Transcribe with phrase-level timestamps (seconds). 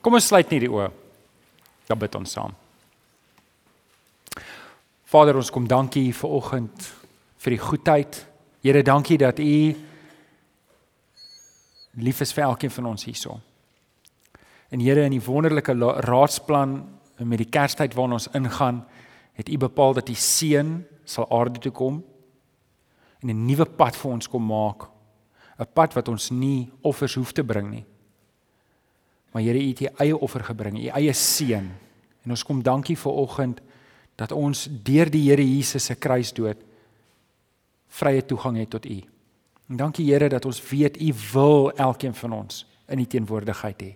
[0.00, 0.88] Kom ons sluit net die oë.
[1.88, 2.54] Dan bid ons saam.
[5.10, 6.86] Vader, ons kom dankie vir oggend
[7.42, 8.20] vir die goedheid.
[8.64, 9.56] Here, dankie dat U
[12.00, 13.40] lief is vir elkeen van ons hierso.
[14.70, 15.74] En Here, in die wonderlike
[16.06, 16.78] raadsplan
[17.20, 18.84] met die Kerstyd waarna ons ingaan,
[19.36, 22.00] het U bepaal dat die seun sal aarde toe kom
[23.20, 24.88] en 'n nuwe pad vir ons kom maak.
[25.58, 27.84] 'n Pad wat ons nie offers hoef te bring nie.
[29.32, 31.70] Maar Here, U het U eie offer gebring, U eie seun.
[32.24, 33.60] En ons kom dankie vir oggend
[34.20, 36.66] dat ons deur die Here Jesus se kruisdood
[38.00, 38.98] vrye toegang het tot U.
[39.70, 43.92] En dankie Here dat ons weet U wil elkeen van ons in U teenwoordigheid hê.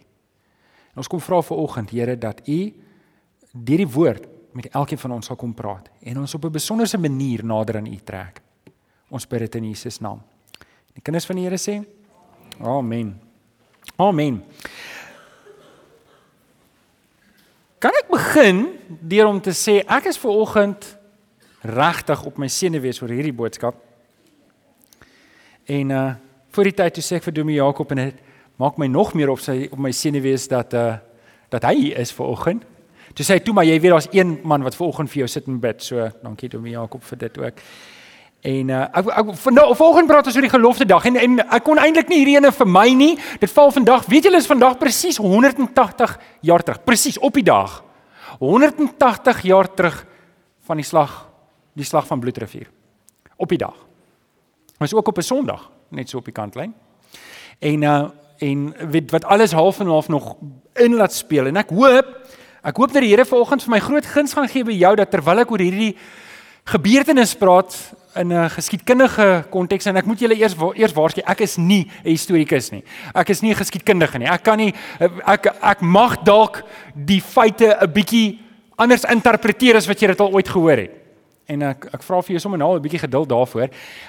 [0.95, 2.61] En ons kom vra vir oggend Here dat U
[3.55, 6.99] deur die woord met elkeen van ons sal kom praat en ons op 'n besonderse
[6.99, 8.41] manier nader aan U trek.
[9.11, 10.23] Ons bid dit in Jesus naam.
[10.95, 11.85] Die kinders van die Here sê:
[12.61, 13.21] Amen.
[13.97, 14.43] Amen.
[17.85, 18.63] Kan ek begin
[19.05, 20.87] deur om te sê ek is ver oggend
[21.69, 23.77] regtig op my senuwees oor hierdie boodskap.
[25.69, 26.07] En uh
[26.55, 28.23] voor die tyd toe sê ek vir Domie Jakob en dit
[28.63, 30.95] maak my nog meer op sy op my senuwees dat uh
[31.53, 32.65] dat hy is ver oggend.
[33.13, 35.29] Toe sê hy toe maar jy weet daar's een man wat ver oggend vir jou
[35.35, 35.85] sit en bid.
[35.85, 37.61] So dankie Domie Jakob vir dit ook.
[38.45, 41.65] En uh ek ek vandag volgende praat ons oor die gelofte dag en en ek
[41.65, 43.15] kon eintlik nie hierdie ene vir my nie.
[43.41, 44.05] Dit val vandag.
[44.13, 46.83] Weet julle is vandag presies 180 jaar terug.
[46.85, 47.81] Presies op die dag.
[48.43, 50.03] 180 jaar terug
[50.69, 51.23] van die slag
[51.73, 52.69] die slag van Bloedrivier.
[53.41, 53.81] Op die dag
[54.79, 56.75] was ook op 'n Sondag, net so op die kantlyn.
[57.59, 58.05] En uh
[58.39, 60.37] en weet wat alles half en half nog
[60.75, 62.07] in laat speel en ek hoop
[62.63, 65.11] ek hoop dat die Here vanoggend vir my groot guns gaan gee by jou dat
[65.11, 65.97] terwyl ek oor hierdie
[66.65, 71.57] gebeurtenis praat in 'n geskiedkundige konteks en ek moet julle eers eers waarsku ek is
[71.57, 72.85] nie 'n historikus nie.
[73.15, 74.29] Ek is nie 'n geskiedkundige nie.
[74.29, 74.75] Ek kan nie
[75.27, 76.63] ek ek mag dalk
[76.95, 78.39] die feite 'n bietjie
[78.77, 80.91] anders interpreteer as wat jy dit al ooit gehoor het.
[81.47, 83.69] En ek ek vra vir jou sommer nou 'n bietjie geduld daarvoor.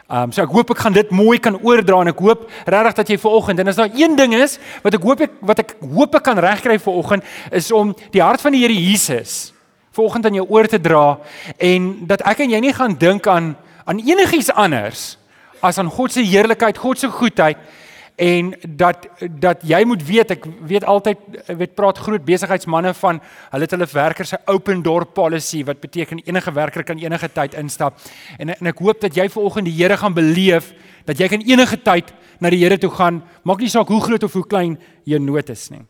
[0.10, 2.94] Ehm um, so ek hoop ek gaan dit mooi kan oordra en ek hoop regtig
[2.94, 5.76] dat jy vanoggend en as daar een ding is wat ek hoop ek wat ek
[5.82, 9.54] hoop ek kan regkry vanoggend is om die hart van die Here Jesus
[9.96, 11.20] vanoggend aan jou oor te dra
[11.58, 15.16] en dat ek en jy nie gaan dink aan aan enigiets anders
[15.62, 17.58] as aan God se heerlikheid, God se goedheid
[18.16, 19.08] en dat
[19.42, 21.20] dat jy moet weet ek weet altyd
[21.60, 23.20] weet praat groot besigheidsmense van
[23.52, 27.58] hulle het hulle werkers se open door policy wat beteken enige werker kan enige tyd
[27.60, 28.00] instap.
[28.40, 30.72] En en ek hoop dat jy vanoggend die Here gaan beleef
[31.06, 33.24] dat jy kan enige tyd na die Here toe gaan.
[33.44, 35.84] Maak nie saak hoe groot of hoe klein jou nood is nie.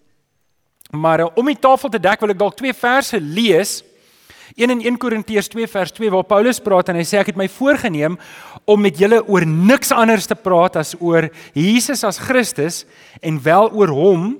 [0.92, 3.84] Maar uh, om die tafel te dek wil ek dalk twee verse lees
[4.54, 7.40] Een in 1 Korintiërs 2 vers 2 waar Paulus praat en hy sê ek het
[7.40, 8.18] my voorgenem
[8.70, 12.84] om met julle oor niks anders te praat as oor Jesus as Christus
[13.22, 14.36] en wel oor hom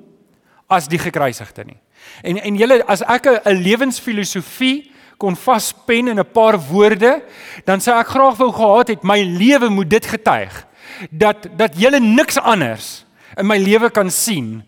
[0.70, 1.80] as die gekruisigde nie.
[2.22, 7.24] En en julle as ek 'n lewensfilosofie kon vaspen in 'n paar woorde,
[7.66, 10.68] dan sou ek graag wou gehad het my lewe moet dit getuig
[11.10, 13.06] dat dat julle niks anders
[13.38, 14.64] in my lewe kan sien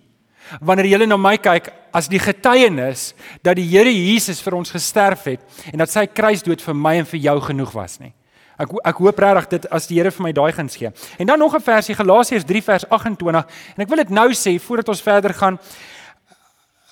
[0.61, 3.13] wanneer jy na my kyk as die getuienis
[3.43, 5.41] dat die Here Jesus vir ons gesterf het
[5.71, 8.13] en dat sy kruisdood vir my en vir jou genoeg was nie.
[8.57, 10.91] Ek ek hoop regtig dit as die Here vir my daai gaan gee.
[11.19, 14.59] En dan nog 'n versie Galasiërs 3 vers 28 en ek wil dit nou sê
[14.59, 15.59] voordat ons verder gaan.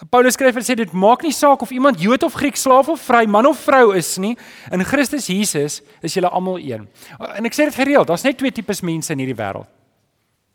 [0.10, 3.00] Paulus skryf en sê dit maak nie saak of iemand Jood of Griek, slaaf of
[3.00, 4.36] vry, man of vrou is nie.
[4.72, 6.90] In Christus Jesus is julle almal een.
[7.20, 9.68] En ek sê dit gereeld, daar's net twee tipes mense in hierdie wêreld.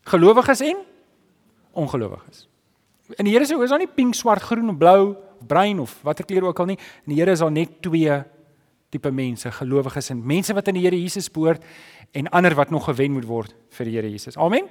[0.04, 0.76] Gelowiges en
[1.72, 2.49] ongelowiges.
[3.18, 5.16] In die Here se oë is daar nie pink, swart, groen of blou
[5.46, 6.78] bruin of watter kleur ook al nie.
[7.06, 8.20] In die Here is daar net twee
[8.90, 11.64] tipe mense, gelowiges en mense wat aan die Here Jesus behoort
[12.12, 14.36] en ander wat nog gewen moet word vir die Here Jesus.
[14.36, 14.68] Amen.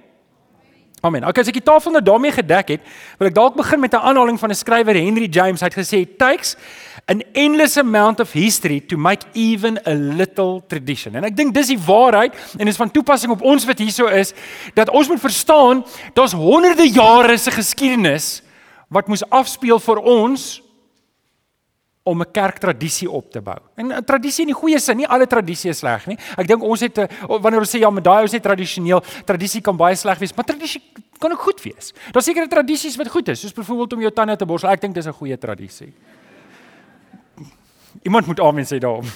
[1.01, 1.23] Amen.
[1.23, 2.87] Okay, as ek die tafel nou daarmee gedek het,
[3.19, 5.61] wil ek dalk begin met 'n aanhaling van 'n skrywer Henry James.
[5.61, 6.57] Hy het gesê, "It takes
[7.07, 11.67] an endless amount of history to make even a little tradition." En ek dink dis
[11.67, 14.33] die waarheid en is van toepassing op ons wat hierso is,
[14.73, 18.41] dat ons moet verstaan, daar's honderde jare se geskiedenis
[18.89, 20.61] wat moes afspeel vir ons
[22.09, 23.57] om 'n kerktradisie op te bou.
[23.75, 26.17] En 'n tradisie in die goeie sin, nie alle tradisie is sleg nie.
[26.37, 26.97] Ek dink ons het
[27.27, 30.45] wanneer ons sê ja, maar daai is net tradisioneel, tradisie kan baie sleg wees, maar
[30.45, 30.81] tradisie
[31.19, 31.93] kan ook goed wees.
[32.11, 34.69] Daar's sekere tradisies wat goed is, soos byvoorbeeld om jou tande te borsel.
[34.69, 35.93] Ek dink dis 'n goeie tradisie.
[38.03, 39.05] Iemand moet amen sê daarom.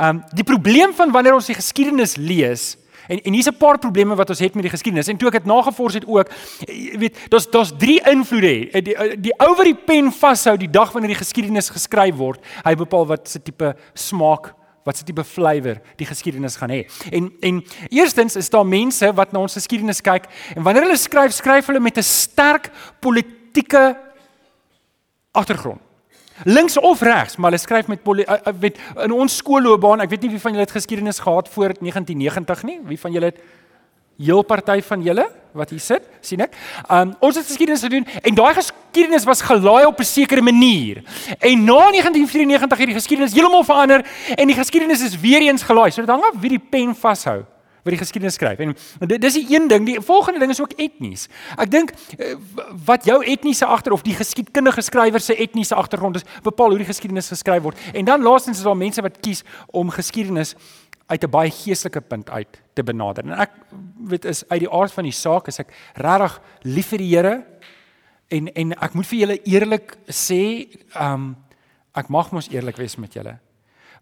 [0.00, 2.76] Ehm um, die probleem van wanneer ons die geskiedenis lees,
[3.10, 5.08] En en hier's 'n paar probleme wat ons het met die geskiedenis.
[5.08, 6.28] En toe ek dit nagevors het ook,
[6.66, 8.70] jy weet, daar's daar's drie invloede.
[8.70, 12.44] Die die, die ou wat die pen vashou die dag wanneer die geskiedenis geskryf word,
[12.64, 14.54] hy bepaal wat se tipe smaak
[14.84, 16.86] wat se tipe flavour die geskiedenis gaan hê.
[17.10, 20.24] En en eerstens is daar mense wat na ons geskiedenis kyk
[20.56, 22.70] en wanneer hulle skryf, skryf hulle met 'n sterk
[23.00, 23.96] politieke
[25.32, 25.89] agtergrond.
[26.44, 28.04] Links of regs, maar hulle skryf met
[28.60, 32.62] met in ons skoolloopbaan, ek weet nie wie van julle het geskiedenis gehad voor 1990
[32.62, 32.78] nie.
[32.84, 33.40] Wie van julle het
[34.20, 36.54] heel party van julle wat hier sit, sien ek.
[36.92, 41.02] Um ons het geskiedenis gedoen en daai geskiedenis was gelaai op 'n sekere manier.
[41.38, 44.06] En na 1994 het die geskiedenis heeltemal verander
[44.36, 45.90] en die geskiedenis is weer eens gelaai.
[45.90, 47.44] So dit hang af wie die pen vashou
[47.82, 48.58] wat die geskiedenis skryf.
[48.58, 48.74] En
[49.08, 51.28] dis die een ding, die volgende ding is ook etnies.
[51.56, 52.34] Ek dink eh,
[52.86, 56.90] wat jou etniese agter of die geskiedkundige skrywer se etniese agtergrond is, bepaal hoe die
[56.90, 57.80] geskiedenis geskryf word.
[57.92, 60.56] En dan laastens is daar mense wat kies om geskiedenis
[61.10, 63.24] uit 'n baie geestelike punt uit te benader.
[63.24, 63.50] En ek
[64.06, 67.46] weet is uit die aard van die saak is ek regtig lief vir die Here
[68.28, 70.68] en en ek moet vir julle eerlik sê,
[71.00, 71.36] um
[71.94, 73.38] ek mag mos eerlik wees met julle.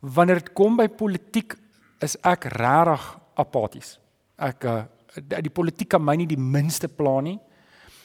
[0.01, 1.57] Wanneer dit kom by politiek
[2.05, 3.97] is ek regtig apaties.
[4.39, 4.83] Ek uh,
[5.19, 7.39] die politiek kan my nie die minste pla nie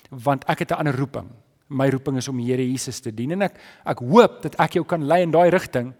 [0.09, 1.29] want ek het 'n ander roeping.
[1.69, 4.73] My roeping is om die Here Jesus te dien en ek ek hoop dat ek
[4.73, 5.93] jou kan lei in daai rigting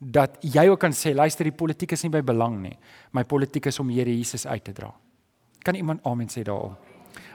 [0.00, 2.76] dat jy ook kan sê luister die politiek is nie by belang nie.
[3.12, 4.92] My politiek is om Here Jesus uit te dra.
[5.62, 6.76] Kan iemand amen sê daaroor?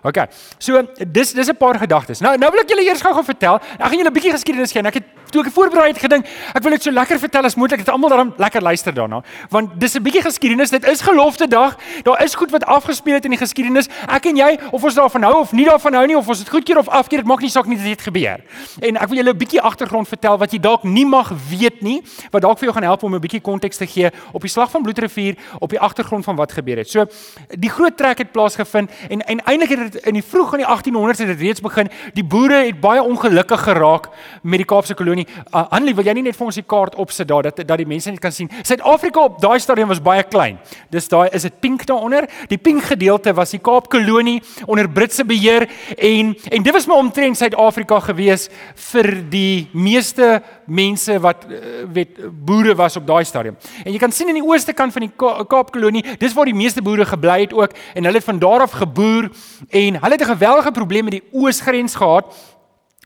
[0.03, 0.27] OK.
[0.59, 2.19] So dis dis 'n paar gedagtes.
[2.19, 3.55] Nou nou wil ek julle eers gou-gou vertel.
[3.55, 4.81] Ek gaan julle 'n bietjie geskiedenis gee.
[4.81, 7.83] Ek het toe ek voorberei het gedink, ek wil dit so lekker vertel as moontlik
[7.83, 9.21] dat almal daarom lekker luister daarna.
[9.49, 10.69] Want dis 'n bietjie geskiedenis.
[10.69, 11.77] Dit is gelofte dag.
[12.03, 13.87] Daar is goed wat afgespeel het in die geskiedenis.
[14.07, 16.49] Ek en jy, of ons daarvan hou of nie daarvan hou nie, of ons dit
[16.49, 18.39] goedkeur of afkeer, dit maak nie saak nie, dit het gebeur.
[18.79, 22.01] En ek wil julle 'n bietjie agtergrond vertel wat jy dalk nie mag weet nie,
[22.31, 24.71] wat dalk vir jou gaan help om 'n bietjie konteks te gee op die slag
[24.71, 26.89] van Bloedrivier, op die agtergrond van wat gebeur het.
[26.89, 27.05] So,
[27.49, 30.67] die groot trek het plaasgevind en en eintlik het dit in die vroeg in die
[30.67, 31.89] 1800s het dit reeds begin.
[32.13, 34.09] Die boere het baie ongelukkig geraak
[34.41, 35.27] met die Kaapse kolonie.
[35.53, 37.87] Uh, Annelie, wil jy nie net vir ons die kaart opsit daar dat dat die
[37.87, 38.49] mense net kan sien.
[38.61, 40.59] Suid-Afrika op daai stadium was baie klein.
[40.93, 42.27] Dis daai is dit pink daaronder.
[42.51, 45.67] Die pink gedeelte was die Kaapkolonie onder Britse beheer
[45.97, 48.49] en en dit was maar omtrent Suid-Afrika gewees
[48.91, 51.57] vir die meeste mense wat uh,
[51.93, 53.57] weet boere was op daai stadium.
[53.83, 55.11] En jy kan sien in die ooste kant van die
[55.47, 58.71] Kaapkolonie, dis waar die meeste boere gebly het ook en hulle het van daar af
[58.71, 59.29] geboer
[59.69, 62.35] en hulle het 'n geweldige probleem met die oosgrens gehad.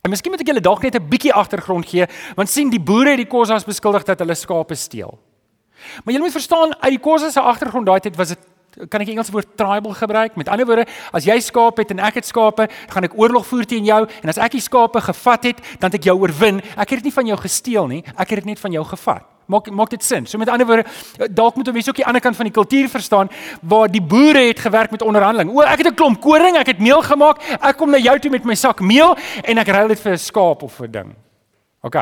[0.02, 3.08] En miskien moet ek julle dalk net 'n bietjie agtergrond gee, want sien die boere
[3.08, 5.18] het die Khoisas beskuldig dat hulle skape steel.
[6.04, 8.38] Maar julle moet verstaan, uit die Khoisas se agtergrond daai tyd was dit
[8.88, 10.36] kan ek Engelse woord tribal gebruik.
[10.36, 13.66] Met ander woorde, as jy skape het en ek het skape, gaan ek oorlog voer
[13.68, 16.62] teen jou en as ek die skape gevat het, dan het ek jou oorwin.
[16.76, 19.28] Ek het dit nie van jou gesteel nie, ek het dit net van jou gevat.
[19.50, 20.26] Maak maak dit sin.
[20.26, 20.84] So met ander woorde,
[21.30, 23.28] dalk moet mense ook die ander kant van die kultuur verstaan
[23.60, 25.50] waar die boere het gewerk met onderhandeling.
[25.50, 27.42] O, ek het 'n klomp koring, ek het meel gemaak.
[27.60, 30.18] Ek kom na jou toe met my sak meel en ek ruil dit vir 'n
[30.18, 31.14] skaap of 'n ding.
[31.82, 31.96] OK.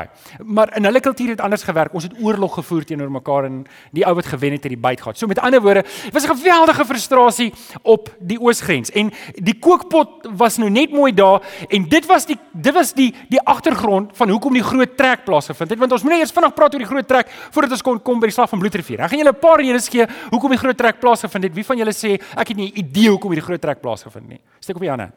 [0.44, 1.94] Maar in hulle kultuur het anders gewerk.
[1.96, 3.62] Ons het oorlog gevoer teenoor mekaar en
[3.96, 5.18] die ou wat gewen het het die byt gehad.
[5.18, 8.90] So met ander woorde, was 'n geweldige frustrasie op die oosgrens.
[8.90, 13.14] En die kookpot was nou net mooi daar en dit was die dit was die
[13.28, 15.78] die agtergrond van hoekom die groot trek plaasgevind het.
[15.78, 18.20] Want ons moet net eers vinnig praat oor die groot trek voordat ons kon kom
[18.20, 19.00] by die slag van Bloedrivier.
[19.00, 21.54] Ek gaan julle 'n paar redes gee hoekom die groot trek plaasgevind het.
[21.54, 24.40] Wie van julle sê ek het nie 'n idee hoekom die groot trek plaasgevind nie?
[24.58, 25.10] Steek op die hande.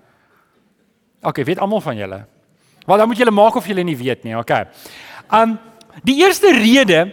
[1.22, 2.33] OK, weet almal van julle.
[2.86, 4.66] Wel dan moet julle maak of julle nie weet nie, okay.
[5.32, 5.58] Um
[6.04, 7.06] die eerste rede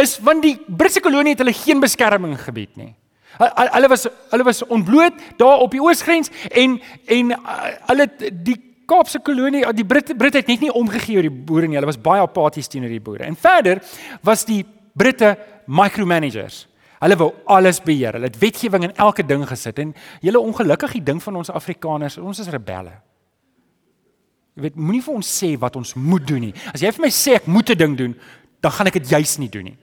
[0.00, 2.94] is want die Britse kolonie het hulle geen beskerming gebied nie.
[3.40, 7.60] Hulle was hulle was ontbloot daar op die oosgrens en en uh,
[7.92, 8.58] hulle die
[8.90, 11.78] Kaapse kolonie, die Britte Britte het net nie omgegee oor die boere nie.
[11.78, 13.22] Hulle was baie apaties teenoor die boere.
[13.22, 13.78] En verder
[14.26, 14.64] was die
[14.98, 15.36] Britte
[15.70, 16.64] micromanagers.
[17.00, 18.18] Hulle wou alles beheer.
[18.18, 22.42] Hulle het wetgewing in elke ding gesit en julle ongelukkige ding van ons Afrikaners, ons
[22.42, 22.98] is rebelle.
[24.60, 26.54] Jy weet, moenie vir ons sê wat ons moet doen nie.
[26.68, 28.14] As jy vir my sê ek moet 'n ding doen,
[28.60, 29.78] dan gaan ek dit juis nie doen nie.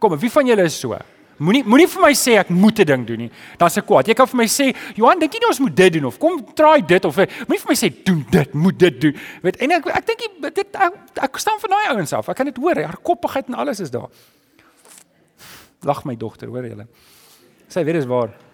[0.00, 0.98] Kom, wie van julle is so?
[1.38, 3.30] Moenie moenie vir my sê ek moet 'n ding doen nie.
[3.56, 4.08] Dan se kwaad.
[4.08, 6.44] Jy kan vir my sê, "Johan, dink jy nie ons moet dit doen of kom
[6.54, 9.86] try dit of moenie vir my sê doen dit, moet dit doen." Weet, en ek
[9.86, 10.92] ek dink dit ek,
[11.22, 12.28] ek staan van daai ouens af.
[12.28, 14.08] Ek kan dit hoor, haar koppigheid en alles is daar.
[15.82, 16.86] Lag my dogter, hoor julle.
[17.68, 18.45] Sy weet dis waar.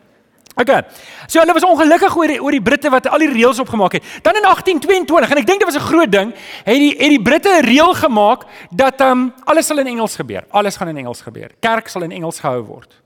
[0.55, 0.83] Okay.
[1.27, 4.09] So hulle was ongelukkig oor die oor die Britte wat al die reëls opgemaak het.
[4.23, 7.23] Dan in 1822 en ek dink dit was 'n groot ding, het die het die
[7.23, 10.45] Britte 'n reël gemaak dat ehm um, alles sal in Engels gebeur.
[10.51, 11.51] Alles gaan in Engels gebeur.
[11.61, 13.03] Kerk sal in Engels gehou word.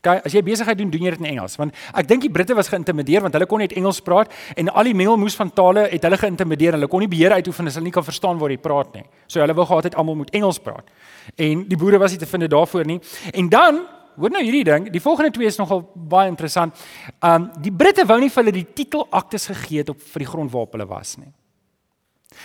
[0.00, 2.54] Okay, as jy besigheid doen, doen jy dit in Engels want ek dink die Britte
[2.54, 6.02] was geïntimideer want hulle kon net Engels praat en al die meelmoes van tale het
[6.02, 6.72] hulle geïntimideer.
[6.72, 9.04] Hulle kon nie beheer uitoefen as hulle nie kan verstaan waar jy praat nie.
[9.28, 10.88] So hulle wou gehad het almal moet Engels praat.
[11.36, 13.00] En die boere was nie te vind daarvoor nie.
[13.32, 13.82] En dan
[14.16, 16.74] Hoor nou hierdie ding, die volgende twee is nogal baie interessant.
[17.22, 20.52] Um die Britte wou nie vir hulle die titelaktes gegee het op vir die grond
[20.52, 21.32] waarop hulle was nie.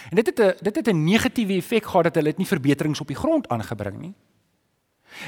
[0.10, 3.02] En dit het 'n dit het 'n negatiewe effek gehad dat hulle dit nie verbeterings
[3.02, 4.14] op die grond aangebring nie.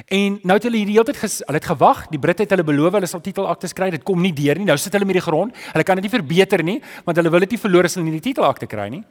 [0.05, 2.97] En nou het hulle hierdie hele tyd hulle het gewag, die Britte het hulle beloof
[2.97, 4.65] hulle sal titelakte kry, dit kom nie deur nie.
[4.65, 5.55] Nou sit hulle met die grond.
[5.73, 8.19] Hulle kan dit nie verbeter nie, want hulle wil dit nie verloor as hulle nie
[8.19, 9.03] die titelakte kry nie.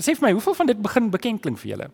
[0.00, 1.90] Sê vir my, hoeveel van dit begin bekend klink vir julle?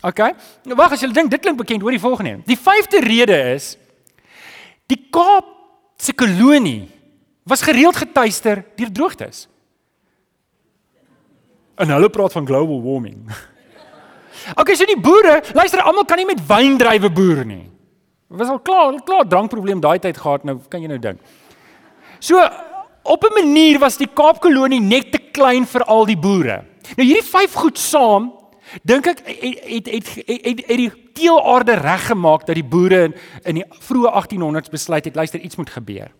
[0.00, 0.20] OK.
[0.64, 2.40] Nou wag, as jy dink dit klink bekend, hoor die volgende.
[2.48, 3.74] Die vyfde rede is
[4.90, 5.46] die Kaap
[6.00, 6.88] se kolonie
[7.46, 9.44] was gereeld getuister deur droogtes.
[11.80, 13.20] En hulle praat van global warming.
[14.60, 17.64] OK, so die boere, luister, almal kan nie met wyndrywe boer nie.
[18.30, 21.20] Was al klaar, klaar drankprobleem daai tyd gehad, nou kan jy nou dink.
[22.20, 22.40] So
[23.02, 26.64] op 'n manier was die Kaapkolonie net te klein vir al die boere.
[26.96, 28.32] Nou hierdie vyf goed saam
[28.82, 29.26] dink ek het
[29.66, 34.72] het het het, het die teelaarde reggemaak dat die boere in, in die vroeë 1800s
[34.72, 36.10] besluit het luister iets moet gebeur.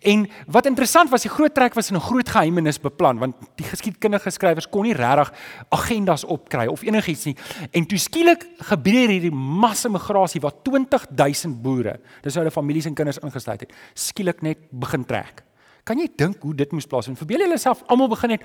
[0.00, 3.66] En wat interessant was, die groot trek was in 'n groot geheimenis beplan want die
[3.66, 5.32] geskiedkundige skrywers kon nie regtig
[5.68, 7.36] agendas opkry of enigiets nie.
[7.70, 13.18] En toe skielik gebeur hierdie massa migrasie waar 20000 boere, dis hulle families en kinders
[13.18, 15.44] ingesluit het, skielik net begin trek.
[15.84, 17.18] Kan jy dink hoe dit moes plaasvind?
[17.18, 18.42] Verbeel julle self almal begin net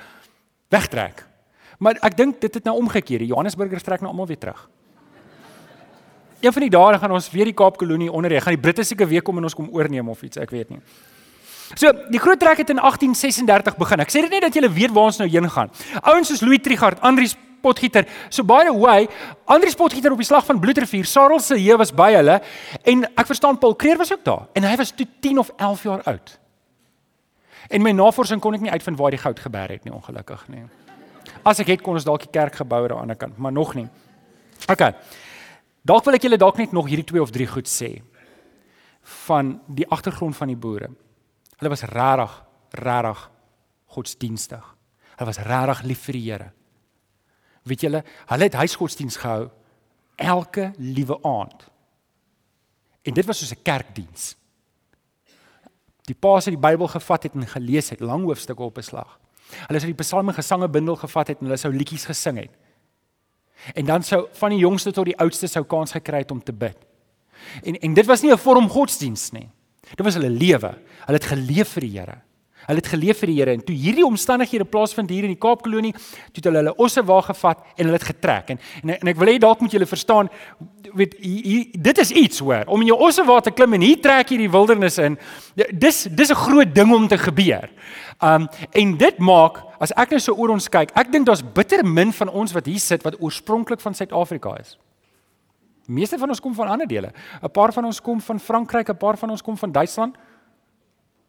[0.70, 1.29] wegtrek.
[1.80, 3.24] Maar ek dink dit het nou omgekeer.
[3.24, 4.68] Die Johannesburgers trek nou almal weer terug.
[6.40, 8.36] Een van die dae gaan ons weer die Kaapkolonie onder.
[8.36, 10.72] Ek gaan die Britte seker weer kom en ons kom oorneem of iets, ek weet
[10.72, 10.80] nie.
[11.78, 14.02] So, die groot trek het in 1836 begin.
[14.04, 15.72] Ek sê dit net dat julle weet waar ons nou heen gaan.
[16.02, 18.08] Ouens soos Louis Trichardt, Andries Potgieter.
[18.30, 19.08] So by the way,
[19.46, 22.40] Andries Potgieter op die slag van Bloedrivier, Sarel se heer was by hulle
[22.88, 25.84] en ek verstaan Paul Kreer was ook daar en hy was toe 10 of 11
[25.84, 26.36] jaar oud.
[27.70, 30.64] En my navorsing kon ek nie uitvind waar die goud geberg het nie ongelukkig nie.
[31.50, 33.74] As ek het kon ons dalk die kerk gebou aan die ander kant, maar nog
[33.78, 33.88] nie.
[34.70, 34.84] OK.
[35.82, 37.96] Dalk wil ek julle dalk net nog hierdie twee of drie goed sê
[39.26, 40.92] van die agtergrond van die boere.
[41.58, 42.34] Hulle was regtig,
[42.78, 43.24] regtig
[43.96, 44.66] godsdienstig.
[45.16, 46.50] Hulle was regtig lief vir die Here.
[47.70, 49.50] Weet julle, hulle het huisgodsdiens gehou
[50.20, 51.66] elke liewe aand.
[53.08, 54.36] En dit was soos 'n kerkdiens.
[56.06, 59.20] Die paas het die Bybel gevat het en gelees het, lang hoofstukke op 'n slag.
[59.68, 62.52] Hulle sou die psalme gesange bundel gevat het en hulle sou liedjies gesing het.
[63.76, 66.54] En dan sou van die jongste tot die oudste sou kans gekry het om te
[66.54, 66.78] bid.
[67.64, 69.50] En en dit was nie 'n vorm godsdiens nie.
[69.96, 70.78] Dit was hulle lewe.
[71.06, 72.22] Hulle het geleef vir die Here.
[72.70, 75.90] Hulle het geleef vir die Here en toe hierdie omstandighede plaasvind hier in die Kaapkolonie,
[75.96, 78.52] toe het hulle hulle osse wa gevat en hulle het getrek.
[78.54, 80.30] En en, en ek wil hê dalk moet julle verstaan,
[80.94, 82.70] weet hier, dit is iets hoor.
[82.70, 85.18] Om in jou osse wa te klim en hier trek jy die wildernis in.
[85.74, 87.70] Dis dis 'n groot ding om te gebeur.
[88.22, 91.84] Um en dit maak as ek nou so oor ons kyk, ek dink daar's bitter
[91.84, 94.78] min van ons wat hier sit wat oorspronklik van Suid-Afrika is.
[95.88, 97.12] Meeste van ons kom van ander dele.
[97.42, 100.16] 'n Paar van ons kom van Frankryk, 'n paar van ons kom van Duitsland,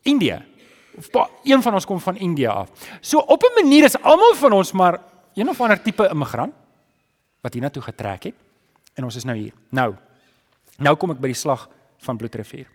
[0.02, 0.49] Indië.
[0.96, 2.70] Of paar, een van ons kom van Indië af.
[3.00, 5.00] So op 'n manier is almal van ons maar
[5.34, 6.54] een of ander tipe immigrant
[7.40, 8.34] wat hiernatoe getrek het
[8.94, 9.52] en ons is nou hier.
[9.68, 9.94] Nou.
[10.76, 11.68] Nou kom ek by die slag
[11.98, 12.66] van Bloedrivier.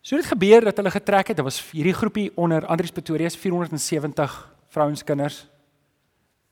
[0.00, 1.36] So het gebeur dat hulle getrek het.
[1.36, 5.46] Dit was hierdie groepie onder Andries Pretorius 470 vrouens kinders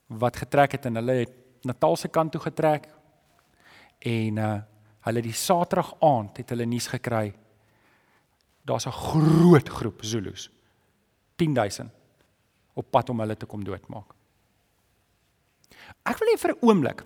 [0.07, 1.33] wat getrek het en hulle het
[1.65, 2.87] Natal se kant toe getrek.
[3.99, 4.57] En uh
[5.07, 7.31] hulle die Saterdag aand het hulle nuus gekry.
[8.67, 10.49] Daar's 'n groot groep Zulus.
[11.35, 11.91] 10000
[12.73, 14.13] op pad om hulle te kom doodmaak.
[16.03, 17.05] Ek wil net vir 'n oomblik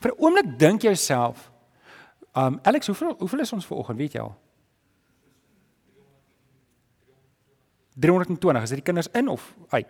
[0.00, 1.50] vir 'n oomblik dink jouself,
[2.34, 4.34] um Alex, hoeveel hoeveel is ons ver oggend, weet jy al?
[7.96, 9.88] 320 is dit die kinders in of uit?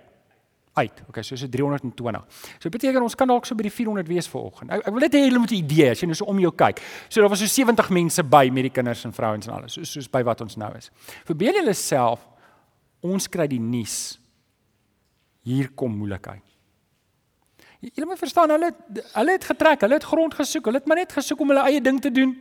[0.77, 1.03] Uit.
[1.09, 2.25] Okay, so is dit 320.
[2.61, 4.75] So beteken ons kan dalk so by die 400 wees vanoggend.
[4.77, 6.53] Ek, ek wil net hê julle moet 'n idee as jy nou so om jou
[6.53, 6.83] kyk.
[7.09, 9.73] So daar was so 70 mense by met die kinders en vrouens en alles.
[9.73, 10.91] So soos by wat ons nou is.
[11.25, 12.21] Verbeel julle self
[13.01, 14.19] ons kry die nuus.
[15.43, 16.43] Hier kom moeilikheid.
[17.81, 18.75] Julle moet verstaan hulle
[19.15, 21.81] hulle het getrek, hulle het grond gesoek, hulle het maar net gesoek om hulle eie
[21.81, 22.37] ding te doen.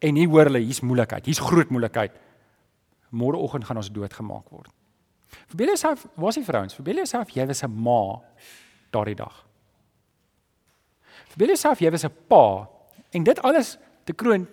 [0.00, 1.26] En hier hoor hulle, hier's moeilikheid.
[1.26, 2.12] Hier's groot moeilikheid
[3.10, 4.75] môreoggend gaan ons doodgemaak word.
[5.28, 8.22] Verbeel jouself, was die vrouens, verbeel jouself jy was 'n ma
[8.90, 9.46] daardie dag.
[11.28, 12.68] Verbeel jouself jy was 'n pa
[13.10, 14.46] en dit alles te kroon,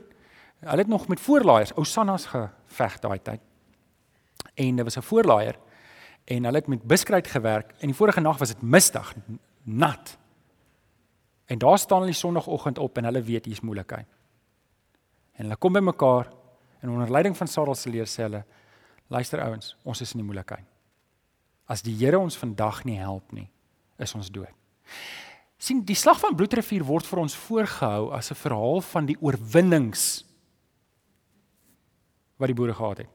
[0.60, 3.42] hulle het nog met voorlaaiers, Osannas geveg daai tyd.
[4.56, 5.56] En dit was 'n voorlaaier
[6.26, 9.14] en hulle het met buskruit gewerk en die vorige nag was dit mistig,
[9.64, 10.18] nat.
[11.46, 14.08] En daar staan hulle sonoggend op en hulle weet hier's moeilikheid.
[15.34, 16.28] En hulle kom by mekaar
[16.84, 18.44] En onder leiding van Sarel se leer sê hulle:
[19.08, 20.66] "Luister ouens, ons is in die moeilikheid.
[21.68, 23.50] As die Here ons vandag nie help nie,
[23.98, 24.54] is ons dood."
[25.64, 30.26] sien die slag van Bloedrivier word vir ons voorgehou as 'n verhaal van die oorwinnings
[32.38, 33.12] wat die boere gehad het.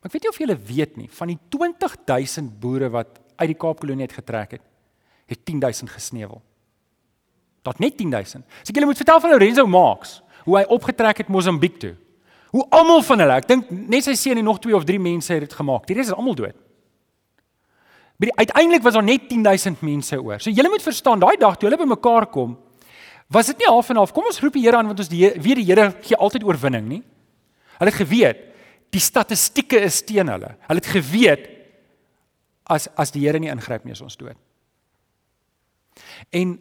[0.00, 3.58] Maar ek weet nie of julle weet nie, van die 20000 boere wat uit die
[3.58, 4.62] Kaapkolonie het getrek het,
[5.26, 6.42] het 10000 gesneuwel.
[7.62, 8.44] Daar't net 10000.
[8.62, 11.96] As ek julle moet vertel van Lorenzo Marx, hoe hy opgetrek het Mosambiek toe.
[12.52, 15.32] Hoe almal van hulle, ek dink net sy seun en nog 2 of 3 mense
[15.32, 15.86] het dit gemaak.
[15.88, 16.58] Die res is almal dood.
[18.20, 20.40] Maar uiteindelik was daar net 10000 mense oor.
[20.40, 22.58] So julle moet verstaan, daai dag toe hulle bymekaar kom,
[23.32, 24.12] was dit nie half en half.
[24.12, 26.86] Kom ons roep die Here aan want ons die weet die Here gee altyd oorwinning,
[26.90, 27.00] nie?
[27.78, 28.48] Hulle het geweet
[28.92, 30.52] die statistieke is teen hulle.
[30.68, 31.48] Hulle het geweet
[32.68, 34.36] as as die Here nie ingryp nie is ons dood.
[36.30, 36.58] En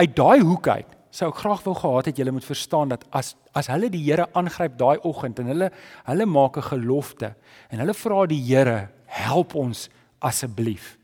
[0.00, 3.34] uit daai hoek uit sou ek graag wou gehad het julle moet verstaan dat as
[3.56, 5.70] as hulle die Here aangryp daai oggend en hulle
[6.06, 7.34] hulle maak 'n gelofte
[7.70, 9.88] en hulle vra die Here help ons
[10.20, 10.98] asseblief.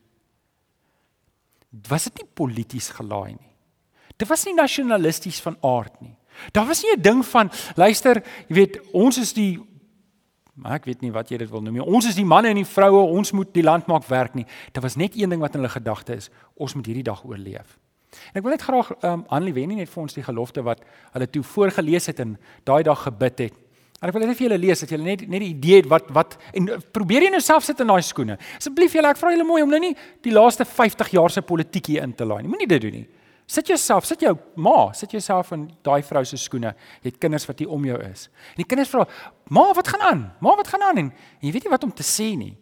[1.88, 3.52] Was dit nie polities gelaai nie.
[4.16, 6.16] Dit was nie nasionalisties van aard nie.
[6.52, 9.74] Daar was nie 'n ding van luister, jy weet, ons is die
[10.54, 11.82] maar ek weet nie wat jy dit wil noem nie.
[11.82, 14.46] Ons is die manne en die vroue, ons moet die land maak werk nie.
[14.72, 17.78] Dit was net een ding wat in hulle gedagte is, ons moet hierdie dag oorleef.
[18.32, 20.80] En ek wil net graag ehm um, Annelie Wennie net vir ons die gelofte wat
[21.12, 23.60] hulle toe voorgeles het en daai dag gebid het.
[24.00, 26.08] En ek wil net vir julle lees dat julle net net die idee het wat
[26.12, 28.38] wat en probeer jy nou self sit in daai skoene.
[28.58, 29.94] Asseblief julle, ek vra julle mooi om nou nie
[30.24, 32.50] die laaste 50 jaar se politiek hier in te laai nie.
[32.52, 33.06] Moenie dit doen nie.
[33.46, 36.72] Sit jouself, sit jou ma, sit jouself in daai vrou se skoene.
[37.02, 38.28] Jy het kinders wat hier om jou is.
[38.54, 39.04] En die kinders vra:
[39.48, 40.22] "Ma, wat gaan aan?
[40.40, 42.54] Ma, wat gaan aan?" En, en jy weet nie wat om te sê nie.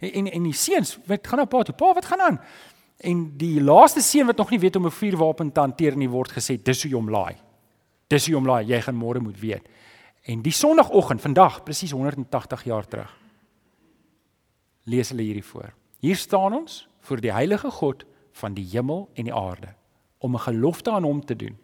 [0.00, 1.74] En en, en die seuns, wat gaan nou pa toe?
[1.74, 2.40] Pa, wat gaan aan?
[3.02, 6.30] En die laaste seun wat nog nie weet om 'n vuurwapen te hanteer nie word
[6.30, 7.36] gesê: "Dis hoe jy hom laai.
[8.08, 8.64] Dis hoe jy hom laai.
[8.66, 9.68] Jy gaan môre moet weet."
[10.22, 13.18] En die sonoggend, vandag, presies 180 jaar terug,
[14.84, 15.72] lees hulle hierdie voor.
[15.98, 19.74] Hier staan ons voor die heilige God van die hemel en die aarde
[20.18, 21.58] om 'n gelofte aan hom te doen.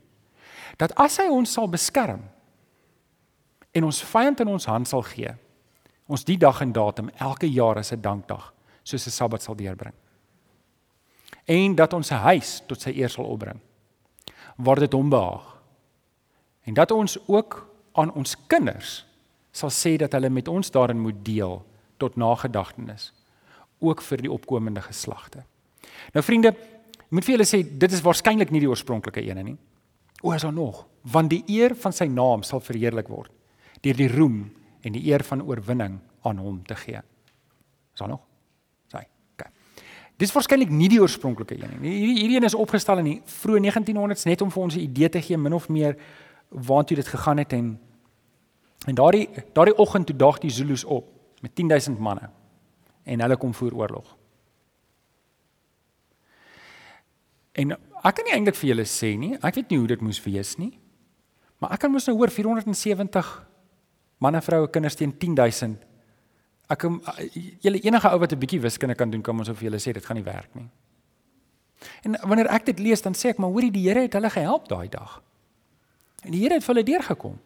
[0.76, 2.23] Dat as hy ons sal beskerm
[3.71, 5.30] en ons vyand in ons hand sal gee,
[6.07, 9.95] ons die dag en datum elke jaar as 'n dankdag soos 'n Sabbat sal deurbring.
[11.48, 13.60] En dat ons 'n huis tot sy eer sal opbring
[14.58, 15.62] waar dit hom behaag.
[16.66, 19.06] En dat ons ook aan ons kinders
[19.50, 21.62] sal sê dat hulle met ons daarin moet deel
[21.96, 23.12] tot nagedagtenis
[23.78, 25.44] ook vir die opkomende geslagte.
[26.12, 26.52] Nou vriende,
[27.08, 29.56] moet vir julle sê dit is waarskynlik nie die oorspronklike ene nie.
[30.22, 33.32] O, is daar nog, want die eer van sy naam sal verheerlik word
[33.78, 34.40] deur die roem
[34.82, 36.98] en die eer van oorwinning aan hom te gee.
[37.94, 38.27] Is daar nog?
[40.18, 41.90] Dis waarskynlik nie die oorspronklike een nie.
[41.90, 45.09] Hierdie hierdie een is opgestel in die vroeë 1900s net om vir ons 'n idee
[45.09, 45.96] te gee min of meer
[46.48, 47.78] waartoe dit gegaan het en
[48.87, 52.31] En daardie daardie oggend toe dag die Zulus op met 10000 manne
[53.02, 54.16] en hulle kom voer oorlog.
[57.52, 60.20] En ek kan nie eintlik vir julle sê nie, ek weet nie hoe dit moes
[60.22, 60.76] wees nie.
[61.59, 63.31] Maar ek kan mos nou hoor 470
[64.22, 65.78] manne, vroue, kinders teen 10000.
[66.68, 66.85] Ek
[67.64, 70.04] julle enige ou wat 'n bietjie wiskunde kan doen, kan ons of julle sê dit
[70.04, 70.68] gaan nie werk nie.
[72.02, 74.68] En wanneer ek dit lees, dan sê ek maar hoorie die Here het hulle gehelp
[74.68, 75.22] daai dag.
[76.22, 77.38] En die Here het vir hulle deurgekom.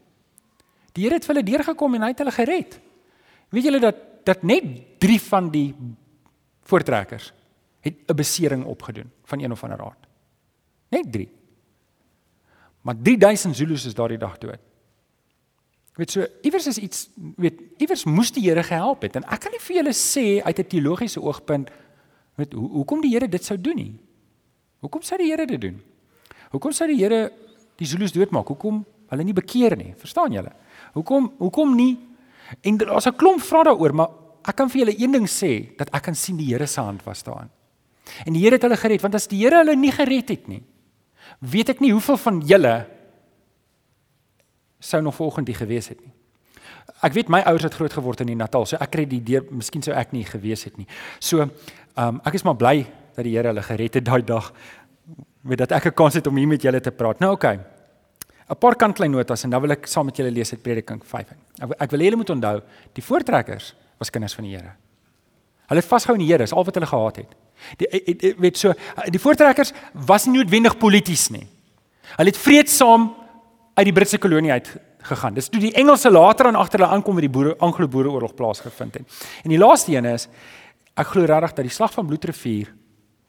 [0.93, 2.81] Die Here het vir hulle deurgekom en hy het hulle gered.
[3.51, 5.75] Weet julle dat dat net 3 van die
[6.63, 7.33] voortrekkers
[7.81, 10.07] het 'n besering opgedoen van een of ander aard.
[10.89, 11.29] Net 3.
[12.81, 14.61] Maar 3000 Zulus is daardie dag dood.
[16.01, 19.53] Weet so, iewers is iets, weet, iewers moes die Here gehelp het en ek kan
[19.53, 21.69] nie vir julle sê uit 'n teologiese oogpunt
[22.37, 23.93] weet hoe hoekom die Here dit sou doen nie.
[24.81, 25.83] Hoekom sou die Here dit doen?
[26.51, 27.31] Hoekom sou die Here
[27.77, 28.49] die Zulus doodmaak?
[28.49, 29.95] Hoekom hulle nie bekeer nie?
[29.97, 30.53] Verstaan julle?
[30.95, 31.99] Hoekom hoekom nie?
[32.63, 34.09] En daar's 'n klomp vrae daaroor, maar
[34.45, 37.05] ek kan vir julle een ding sê dat ek kan sien die Here se hand
[37.05, 37.51] was daarin.
[38.27, 40.63] En die Here het hulle gered, want as die Here hulle nie gered het nie,
[41.39, 42.87] weet ek nie hoeveel van julle
[44.83, 46.13] sou nog volgende die gewees het nie.
[47.03, 49.43] Ek weet my ouers het groot geword in die Natal, so ek kry die idee,
[49.51, 50.89] miskien sou ek nie gewees het nie.
[51.23, 52.83] So, ehm um, ek is maar bly
[53.17, 54.53] dat die Here hulle gered het daai dag
[55.43, 57.21] met dat ek 'n kans het om hier met julle te praat.
[57.21, 57.47] Nou oké.
[57.47, 57.61] Okay.
[58.53, 61.33] 'n paar kantlyn notas en dan wil ek saam met julle lees uit Prediking 5.
[61.63, 62.61] Ek, ek wil julle moet onthou,
[62.93, 64.75] die voortrekkers was kinders van die Here.
[65.71, 67.35] Hulle het vasgehou in die Here, is al wat hulle gehad het.
[67.79, 68.75] Die eh, eh, weet so,
[69.09, 71.47] die voortrekkers was nie noodwendig polities nie.
[72.17, 73.13] Hulle het vreedsaam
[73.75, 74.69] uit die Britse kolonie uit
[75.03, 75.35] gegaan.
[75.35, 79.23] Dis toe die Engelse later aan agter hulle aankom met die boere Anglo-Boereoorlog plaasgevind het.
[79.43, 80.29] En die laaste een is
[80.99, 82.73] ek glo regtig dat die slag van Bloedrivier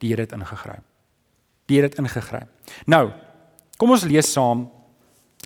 [0.04, 0.84] die Here het ingegryp.
[1.66, 2.50] Die Here het ingegryp.
[2.86, 3.06] Nou,
[3.80, 4.68] kom ons lees saam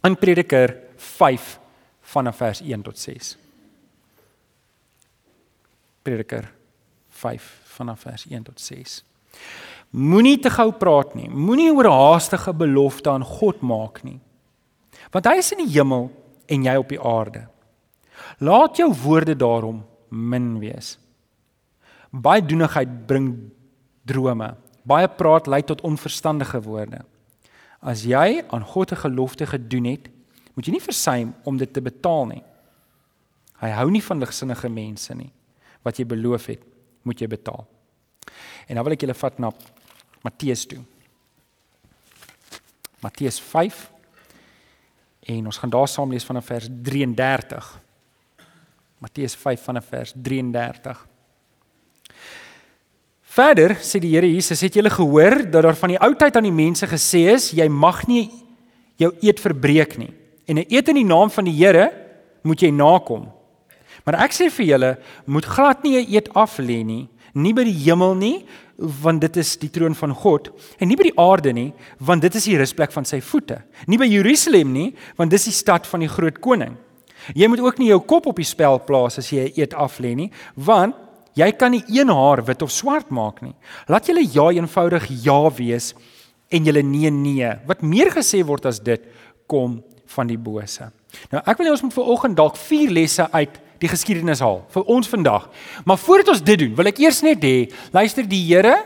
[0.04, 1.58] in Prediker 5
[2.14, 3.36] vanaf vers 1 tot 6.
[6.02, 6.50] Prediker
[7.22, 9.02] 5 vanaf vers 1 tot 6.
[9.90, 11.30] Moenie te gou praat nie.
[11.30, 14.20] Moenie oor haastige belofte aan God maak nie.
[15.12, 16.10] Want hy is in die hemel
[16.48, 17.48] en jy op die aarde.
[18.44, 20.96] Laat jou woorde daarom min wees.
[22.12, 23.52] Baie doenigheid bring
[24.08, 24.56] drome.
[24.88, 27.04] Baie praat lei tot onverstandige woorde.
[27.82, 30.10] As jy aan God 'n gelofte gedoen het,
[30.56, 32.44] moet jy nie versuim om dit te betaal nie.
[33.62, 35.32] Hy hou nie van ligsinnige mense nie.
[35.84, 36.62] Wat jy beloof het,
[37.04, 37.68] moet jy betaal.
[38.68, 39.52] En dan wil ek julle vat na
[40.24, 40.84] Matteus toe.
[43.02, 43.97] Matteus 5
[45.28, 47.70] en ons gaan daar saam lees vanaf vers 33.
[49.04, 51.06] Matteus 5 vanaf vers 33.
[53.38, 56.48] Verder sê die Here Jesus, het julle gehoor dat daar van die ou tyd aan
[56.48, 58.30] die mense gesê is, jy mag nie
[58.98, 60.14] jou eed verbreek nie.
[60.48, 61.92] En 'n eed in die naam van die Here
[62.42, 63.28] moet jy nakom.
[64.06, 67.64] Maar ek sê vir julle, moet glad nie 'n eed af lê nie, nie by
[67.68, 68.36] die hemel nie,
[68.78, 72.36] want dit is die troon van God, en nie by die aarde nie, want dit
[72.38, 73.62] is die rusplek van sy voete.
[73.90, 76.76] Nie by Jerusalem nie, want dis die stad van die groot koning.
[77.36, 80.00] Jy moet ook nie jou kop op die spel plaas as jy 'n eed af
[80.00, 80.96] lê nie, want
[81.38, 83.54] Jy kan nie een haar wit of swart maak nie.
[83.92, 85.92] Laat julle ja eenvoudig ja wees
[86.50, 87.52] en julle nee nee.
[87.68, 89.04] Wat meer gesê word as dit
[89.50, 89.82] kom
[90.16, 90.90] van die bose.
[91.32, 94.64] Nou ek wil hê ons moet vir oggend dalk vier lesse uit die geskiedenis haal
[94.74, 95.48] vir ons vandag.
[95.86, 98.78] Maar voordat ons dit doen, wil ek eers net hê, luister die Here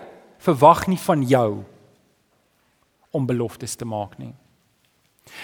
[0.42, 1.50] verwag nie van jou
[3.12, 4.34] om beloftes te maak nie.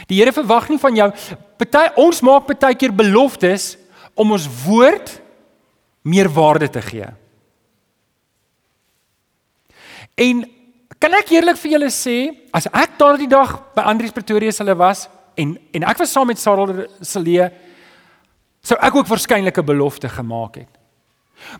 [0.10, 1.12] Die Here verwag nie van jou
[1.60, 3.76] party ons maak baie keer beloftes
[4.18, 5.12] om ons woord
[6.08, 7.08] meer waarde te gee.
[10.18, 10.46] En
[10.98, 12.18] kan ek eerlik vir julle sê,
[12.56, 15.06] as ek daardie dag by Andrius Pretorius hulle was
[15.38, 17.46] en en ek was saam met Sarel Celie,
[18.68, 20.74] sou ek ook waarskynlik 'n belofte gemaak het.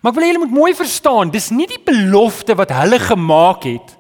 [0.02, 3.98] Maar ek wil julle moet mooi verstaan, dis nie die belofte wat hulle gemaak het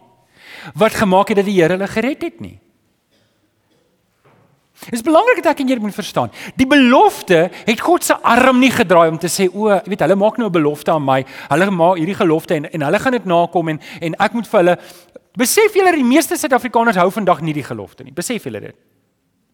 [0.76, 2.60] wat gemaak het dat die Here hulle gered het nie.
[4.86, 6.32] Dit is belangrik dat ek en jy moet verstaan.
[6.56, 10.16] Die belofte het God se arm nie gedraai om te sê o, jy weet, hulle
[10.16, 11.26] maak nou 'n belofte aan my.
[11.50, 14.60] Hulle maak hierdie gelofte en en hulle gaan dit nakom en en ek moet vir
[14.60, 14.78] hulle
[15.38, 18.14] besef julle die meeste Suid-Afrikaners hou vandag nie die gelofte nie.
[18.14, 18.76] Besef julle dit?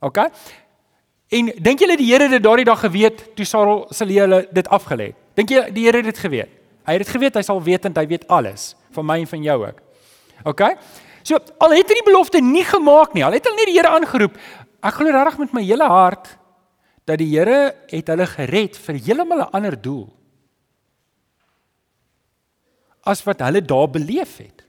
[0.02, 0.18] OK?
[1.30, 5.14] En dink julle die Here het daardie dag geweet toe Sarel se lewe dit afgelê
[5.14, 5.16] het?
[5.36, 6.50] Dink jy die Here het dit geweet?
[6.84, 9.44] Hy het dit geweet, hy sal weet en hy weet alles van my en van
[9.44, 9.80] jou ook.
[10.44, 10.62] OK?
[11.24, 13.94] So al het hy die belofte nie gemaak nie, al het hulle nie die Here
[13.96, 14.36] aangeroep,
[14.84, 16.34] Ek glo regtig met my hele hart
[17.08, 20.12] dat die Here het hulle gered vir heeltemal 'n ander doel
[23.04, 24.64] as wat hulle daar beleef het.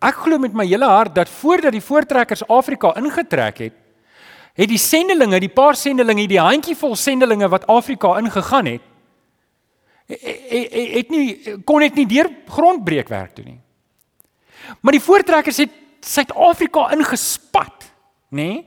[0.00, 3.72] Ek glo met my hele hart dat voordat die voortrekkers Afrika ingetrek het,
[4.58, 8.86] het die sendelinge, die paar sendelinge, die handjievol sendelinge wat Afrika ingegaan het,
[10.08, 13.60] het nie kon net nie deur grondbreekwerk doen nie.
[14.80, 17.88] Maar die voortrekkers het Suid-Afrika ingespat,
[18.30, 18.48] nê?
[18.48, 18.66] Nee?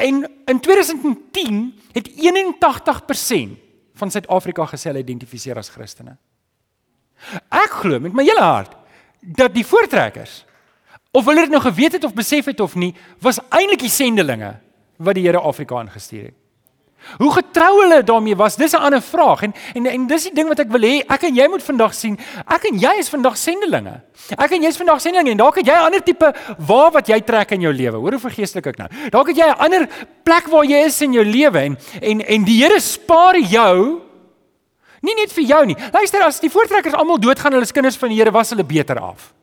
[0.00, 1.58] En in 2010
[1.92, 3.56] het 81%
[3.94, 6.16] van Suid-Afrika gesê hulle identifiseer as Christene.
[7.52, 8.72] Ek glo met my hele hart
[9.20, 10.42] dat die voortrekkers
[11.14, 14.54] of hulle dit nou geweet het of besef het of nie, was eintlik die sendelinge
[14.98, 16.34] wat die Here Afrika ingestuur het.
[17.18, 19.42] Hoe getrou hulle daarmee was, dis 'n ander vraag.
[19.42, 21.94] En en en dis die ding wat ek wil hê, ek en jy moet vandag
[21.94, 22.18] sien.
[22.46, 24.00] Ek en jy is vandag sendelinge.
[24.38, 27.06] Ek en jy is vandag sendelinge en dalk het jy 'n ander tipe waar wat
[27.06, 27.96] jy trek in jou lewe.
[27.96, 28.88] Hoor hoe vergeestelik ek nou.
[29.10, 29.88] Dalk het jy 'n ander
[30.22, 34.00] plek waar jy is in jou lewe en en en die Here spaar jou
[35.02, 35.76] nie net vir jou nie.
[35.92, 39.33] Luister, as die voortrekkers almal doodgaan, hulle kinders van die Here was hulle beter af.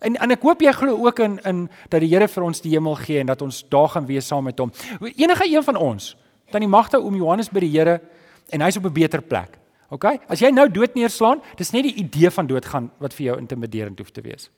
[0.00, 2.72] En en ek hoop jy glo ook in in dat die Here vir ons die
[2.72, 4.72] hemel gee en dat ons daar gaan wees saam met hom.
[5.16, 6.16] Enige een van ons
[6.50, 8.00] dan die magte om Johannes by die Here
[8.50, 9.58] en hy's op 'n beter plek.
[9.90, 10.04] OK?
[10.28, 13.98] As jy nou dood neerslaan, dis net die idee van doodgaan wat vir jou intimiderend
[13.98, 14.50] hoef te wees.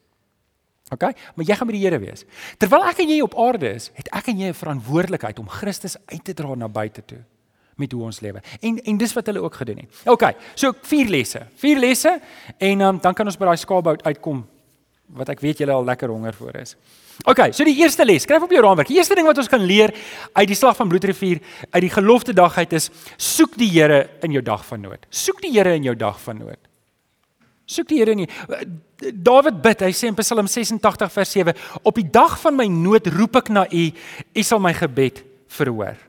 [0.93, 1.03] OK?
[1.35, 2.25] Maar jy gaan by die Here wees.
[2.59, 5.97] Terwyl ek en jy op aarde is, het ek en jy 'n verantwoordelikheid om Christus
[6.07, 7.25] uit te dra na buite toe
[7.77, 8.41] met hoe ons lewe.
[8.61, 10.03] En en dis wat hulle ook gedoen het.
[10.07, 10.23] OK.
[10.55, 11.47] So vier lesse.
[11.55, 12.21] Vier lesse
[12.59, 14.45] en um, dan kan ons by daai skaapbout uitkom
[15.19, 16.77] wat ek weet julle al lekker honger vir is.
[17.29, 18.89] OK, so die eerste les, skryf op jou raamwerk.
[18.89, 19.93] Die eerste ding wat ons kan leer
[20.33, 22.89] uit die slag van Bloedrivier, uit die gelofte dag uit is
[23.21, 25.05] soek die Here in jou dag van nood.
[25.13, 26.61] Soek die Here in jou dag van nood.
[27.69, 28.29] Soek die Here nie.
[29.13, 33.09] Dawid bid, hy sê in Psalm 86 vers 7, op die dag van my nood
[33.13, 33.87] roep ek na U,
[34.33, 35.23] U sal my gebed
[35.53, 36.01] verhoor.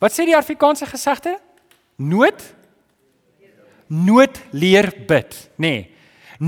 [0.00, 1.36] Wat sê die Afrikaanse gesegde?
[2.00, 2.42] Nood
[3.94, 5.68] nood leer bid, nê.
[5.68, 5.93] Nee,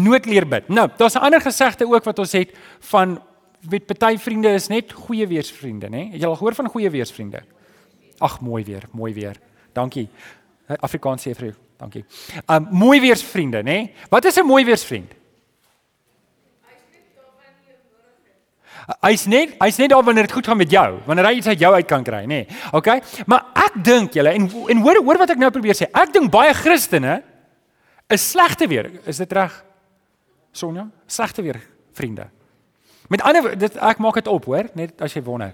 [0.02, 0.68] nood leer bid.
[0.68, 3.18] Nou, daar's 'n ander gesegde ook wat ons het van
[3.60, 6.10] weet party vriende is net goeie weersvriende, nê?
[6.12, 7.42] Het jy al gehoor van goeie weersvriende?
[8.18, 9.36] Ag, mooi weer, mooi weer.
[9.72, 10.08] Dankie.
[10.80, 12.04] Afrikaans sê vir jou, dankie.
[12.50, 13.90] Um mooi weersvriende, nê?
[14.10, 15.12] Wat is 'n mooi weersvriend?
[19.02, 21.58] Hy's net hy's net daar wanneer dit goed gaan met jou, wanneer hy iets uit
[21.58, 22.46] jou uit kan kry, nê.
[22.72, 22.86] OK?
[23.26, 25.90] Maar ek dink julle en en hoor hoor wat ek nou probeer sê.
[25.92, 27.22] Ek dink baie Christene
[28.08, 28.90] is slegte weer.
[29.04, 29.65] Is dit reg?
[30.56, 31.60] Sonja, slegte weer
[31.92, 32.28] vriende.
[33.08, 35.52] Met ander dit ek maak dit op, hoor, net as jy wonder.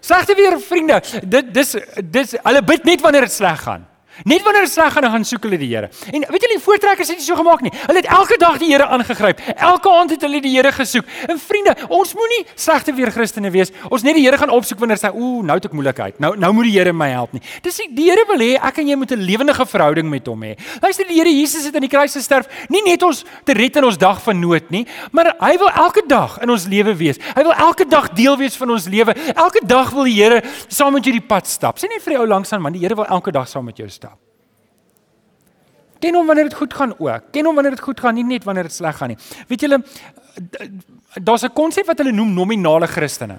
[0.00, 3.86] Slegte weer vriende, dit dis dis hulle bid net wanneer dit sleg gaan.
[4.24, 5.90] Net wanneer dit sleg gaan, dan gaan soek hulle die Here.
[6.12, 7.72] En weet julle, die voortrekkers het dit so gemaak nie.
[7.74, 9.40] Hulle het elke dag die Here aangegryp.
[9.56, 11.04] Elke aand het hulle die Here gesoek.
[11.28, 13.72] En vriende, ons moenie slegte weer Christene wees.
[13.90, 16.20] Ons net die Here gaan opsoek wanneer sê, "Ooh, nou het ek moeilikheid.
[16.20, 18.78] Nou nou moet die Here my help nie." Dis die, die Here wil hê ek
[18.78, 20.56] en jy moet 'n lewendige verhouding met hom hê.
[20.80, 23.84] Luister, die Here Jesus het aan die kruis gesterf, nie net ons te red in
[23.84, 27.16] ons dag van nood nie, maar hy wil elke dag in ons lewe wees.
[27.34, 29.14] Hy wil elke dag deel wees van ons lewe.
[29.34, 31.76] Elke dag wil die Here saam met jou die pad stap.
[31.78, 33.88] Sê net vir jou langs aan man, die Here wil elke dag saam met jou
[33.88, 34.05] stap.
[36.00, 37.32] Ken hom wanneer dit goed gaan ook.
[37.32, 39.18] Ken hom wanneer dit goed gaan, nie net wanneer dit sleg gaan nie.
[39.48, 39.82] Weet julle
[41.22, 43.38] daar's 'n konsep wat hulle noem nominale Christene.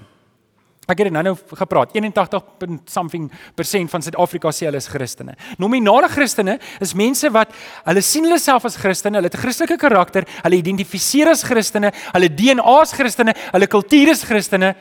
[0.88, 1.92] Ek het dit nou-nou gepraat.
[1.92, 2.42] 81
[2.88, 5.34] something persent van Suid-Afrika sê hulle is Christene.
[5.58, 7.52] Nominale Christene is mense wat
[7.84, 11.92] hulle sien hulle self as Christene, hulle het 'n Christelike karakter, hulle identifiseer as Christene,
[12.14, 14.74] hulle DNA is Christene, hulle kultuur is Christene,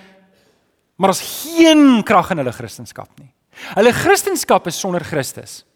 [0.98, 3.34] maar daar's geen krag in hulle Christendom nie.
[3.76, 5.67] Hulle Christendom is sonder Christus.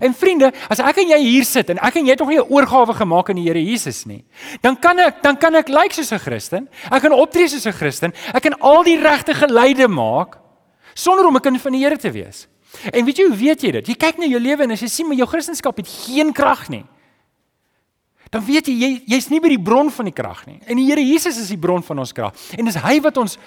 [0.00, 2.38] En vriende, as ek en jy hier sit en ek en jy het nog nie
[2.38, 4.24] 'n oorgawe gemaak aan die Here Jesus nie,
[4.62, 6.68] dan kan ek dan kan ek lyk like soos 'n Christen.
[6.90, 8.12] Ek kan optree soos 'n Christen.
[8.32, 10.38] Ek kan al die regte geleide maak
[10.94, 12.46] sonder om 'n kind van die Here te wees.
[12.92, 13.86] En weet jy hoe weet jy dit?
[13.86, 16.68] Jy kyk na jou lewe en as jy sien maar jou Christendom het geen krag
[16.68, 16.84] nie.
[18.30, 20.60] Dan weet jy jy jy's nie by die bron van die krag nie.
[20.66, 22.34] En die Here Jesus is die bron van ons krag.
[22.58, 23.38] En dis hy wat ons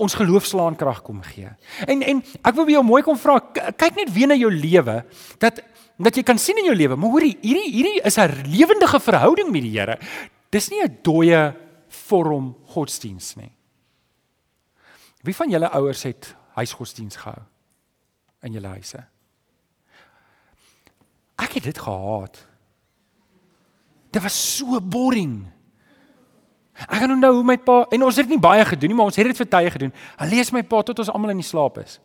[0.00, 1.50] ons geloofslaan krag kom gee.
[1.86, 3.38] En en ek wil vir jou mooi kom vra,
[3.76, 5.02] kyk net weer na jou lewe
[5.42, 5.60] dat
[6.00, 9.50] dat jy kan sien in jou lewe, maar hoorie, hierdie hierdie is 'n lewendige verhouding
[9.52, 9.98] met die Here.
[10.50, 11.54] Dis nie 'n dooie
[11.88, 13.52] vorm godsdiens nie.
[15.22, 17.42] Wie van julle ouers het huisgodsdiens gehou
[18.42, 19.04] in julle huise?
[21.36, 22.46] Ek het dit gehaat.
[24.10, 25.46] Dit was so boring.
[26.86, 29.10] Ek gaan onthou hoe my pa en ons het dit nie baie gedoen nie, maar
[29.10, 29.92] ons het dit vir tye gedoen.
[30.20, 31.98] Hy lees my pa tot ons almal in die slaap is.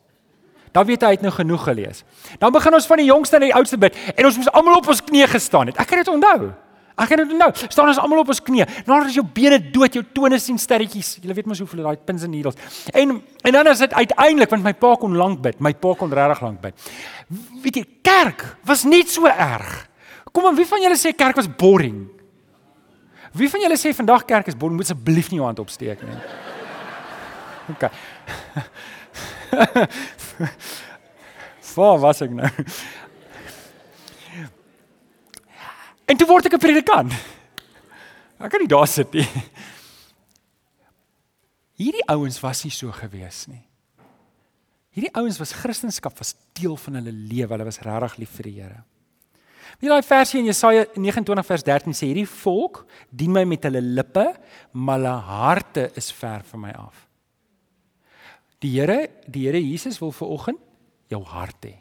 [0.76, 2.04] Dan weet hy hy het nou genoeg gelees.
[2.40, 4.90] Dan begin ons van die jongste na die oudste bid en ons moes almal op
[4.92, 5.80] ons knieë gestaan het.
[5.80, 6.52] Ek kan dit onthou.
[6.96, 7.52] Ek kan dit onthou.
[7.72, 8.68] Staan ons almal op ons knieë.
[8.88, 11.14] Nou as jou bene dood, jou tone sien sterretjies.
[11.24, 12.60] Jy weet mos hoeveel daai pins en needles.
[12.92, 15.60] En en dan is dit uiteindelik want my pa kon lank bid.
[15.64, 16.92] My pa kon regtig lank bid.
[17.64, 19.88] Weet jy, kerk was net so erg.
[20.36, 22.04] Kom aan, wie van julle sê kerk was boring?
[23.36, 26.20] Wie van julle sê vandag kerk is bon, moet asseblief nie jou hand opsteek nie.
[27.76, 27.84] OK.
[31.76, 32.50] Waar was ek nou?
[36.06, 37.12] En toe word ek 'n predikant.
[38.40, 39.28] Ek kan nie daar sit nie.
[41.76, 43.64] Hierdie ouens was nie so gewees nie.
[44.96, 47.52] Hierdie ouens was Christendom was deel van hulle lewe.
[47.52, 48.84] Hulle was regtig lief vir die Here.
[49.80, 53.82] Wie daai versie in Jesaja 29 vers 13 sê hierdie volk dien my met hulle
[53.84, 54.26] lippe,
[54.72, 57.06] maar hulle harte is ver van my af.
[58.64, 60.62] Die Here, die Here Jesus wil vir oggend
[61.12, 61.76] jou hart hê.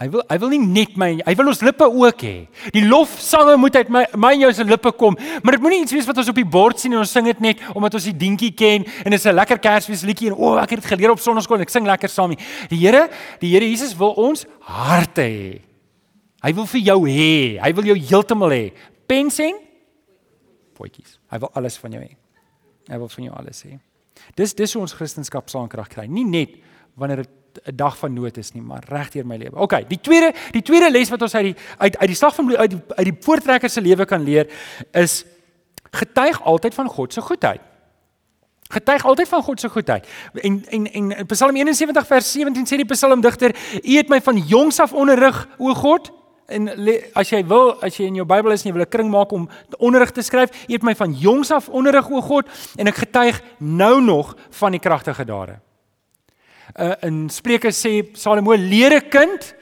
[0.00, 2.36] Hy wil hy wil nie net my hy wil ons lippe ook hê.
[2.72, 5.92] Die lofsange moet uit my my en jou se lippe kom, maar dit moenie iets
[5.92, 8.16] wees wat ons op die bord sien en ons sing dit net omdat ons die
[8.16, 10.88] dingetjie ken en dit is 'n lekker Kersfees liedjie en o, oh, ek het dit
[10.88, 12.32] geleer op sonnaskool en ek sing lekker saam.
[12.32, 13.10] Die Here,
[13.40, 15.60] die Here Jesus wil ons harte hê.
[16.42, 17.60] Hy wil vir jou hê.
[17.60, 18.72] Hy wil jou heeltemal hê.
[19.06, 19.54] Pens en
[20.74, 21.18] potjies.
[21.30, 22.16] Hy wil alles van jou hê.
[22.88, 23.78] Hy wil van jou alles hê.
[24.36, 26.06] Dis dis hoe ons Christendom saankrag kry.
[26.06, 26.56] Nie net
[26.96, 29.56] wanneer dit 'n dag van nood is nie, maar regdeur my lewe.
[29.56, 32.56] OK, die tweede die tweede les wat ons uit die uit uit die slag van
[32.56, 34.50] uit die, uit die voortrekker se lewe kan leer
[34.92, 35.24] is
[35.90, 37.60] getuig altyd van God se goedheid.
[38.70, 40.06] Getuig altyd van God se goedheid.
[40.34, 44.80] En en en Psalm 71 vers 17 sê die psalmdigter: U het my van jongs
[44.80, 46.12] af onderrig, o God.
[46.46, 46.68] En
[47.14, 49.32] as jy wil, as jy in jou Bybel is en jy wil 'n kring maak
[49.32, 52.94] om onderrig te skryf, U het my van jongs af onderrig, o God, en ek
[52.94, 55.58] getuig nou nog van die kragtige dade
[56.78, 59.54] uh, in Spreuke sê Salomo leer 'n kind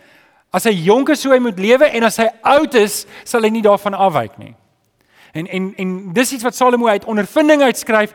[0.52, 3.50] as hy jonk is hoe hy moet lewe en as hy oud is sal hy
[3.52, 4.54] nie daarvan afwyk nie.
[5.36, 8.14] En en en dis iets wat Salomo uit ondervinding uitskryf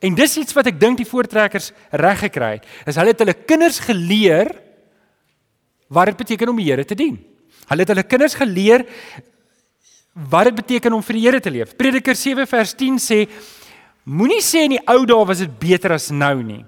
[0.00, 2.66] en dis iets wat ek dink die voortrekkers reg gekry het.
[2.86, 4.50] Is hulle het hulle kinders geleer
[5.92, 7.18] wat dit beteken om die Here te dien.
[7.68, 8.86] Hulle het hulle kinders geleer
[10.12, 11.76] wat dit beteken om vir die Here te leef.
[11.76, 13.26] Prediker 7 vers 10 sê
[14.04, 16.62] moenie sê in die ou dae was dit beter as nou nie.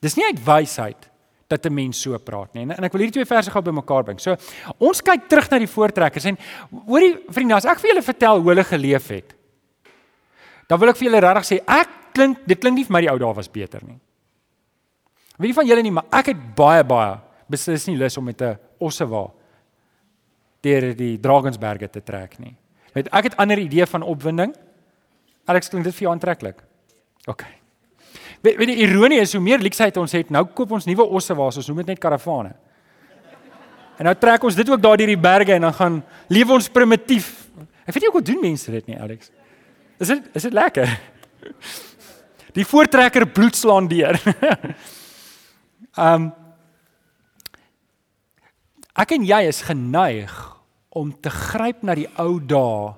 [0.00, 1.08] Dis nie uit wysheid
[1.48, 2.62] dat 'n mens so praat nie.
[2.62, 4.20] En ek wil hierdie twee verse gou bymekaar bring.
[4.20, 4.36] So
[4.78, 6.38] ons kyk terug na die voortrekkers en
[6.86, 9.34] hoorie vriende, as ek vir julle vertel hoe hulle geleef het,
[10.66, 13.10] dan wil ek vir julle regtig sê ek klink dit klink nie vir my die
[13.10, 13.98] ou dae was beter nie.
[15.38, 18.58] Wie van julle nie, maar ek het baie baie beslis nie lus om met 'n
[18.78, 19.30] ossewa
[20.60, 22.54] deur die Drakensberge te trek nie.
[22.92, 24.54] Weet ek het ander idee van opwinding
[25.48, 26.60] Alex, klink dit vir jou aantreklik?
[27.26, 27.57] OK.
[28.40, 31.34] Weet, weet die ironie is hoe meer leksheid ons het, nou koop ons nuwe osse
[31.34, 32.54] waar ons noem dit net karavane.
[33.98, 36.70] En nou trek ons dit ook daar deur die berge en dan gaan leef ons
[36.70, 37.32] primitief.
[37.82, 39.32] Ek weet nie hoe doen mense dit nie, Alex.
[39.98, 40.92] Is dit is dit lekker?
[42.58, 44.16] Die voortrekker bloed slaan deur.
[46.08, 46.30] um
[48.98, 50.32] Ek en jy is geneig
[50.90, 52.96] om te gryp na die ou dae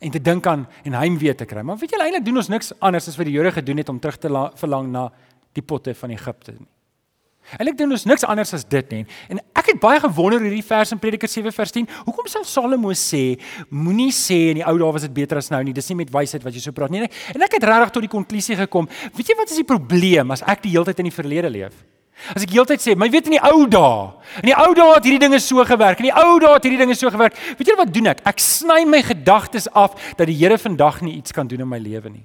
[0.00, 1.62] en te dink aan en heimwee te kry.
[1.62, 4.00] Maar weet jy eintlik doen ons niks anders as wat die Jode gedoen het om
[4.00, 5.08] terug te verlang na
[5.56, 6.68] die potte van Egipte nie.
[7.56, 9.00] Eintlik doen ons niks anders as dit nie.
[9.32, 11.88] En ek het baie gewonder hierdie vers in Prediker 7 vers 10.
[12.06, 13.40] Hoekom sal Salomo sê
[13.74, 15.74] moenie sê in die ou dae was dit beter as nou nie.
[15.74, 17.02] Dis nie met wysheid wat jy so praat nie.
[17.34, 18.86] En ek het regtig tot die konklusie gekom.
[19.16, 21.74] Weet jy wat is die probleem as ek die hele tyd in die verlede leef?
[22.34, 25.04] As ek heeltyd sê, "Maar weet in die ou dae, in die ou dae het
[25.04, 25.98] hierdie dinge so gewerk.
[25.98, 28.20] In die ou dae het hierdie dinge so gewerk." Weet julle wat doen ek?
[28.24, 31.78] Ek sny my gedagtes af dat die Here vandag nie iets kan doen in my
[31.78, 32.24] lewe nie.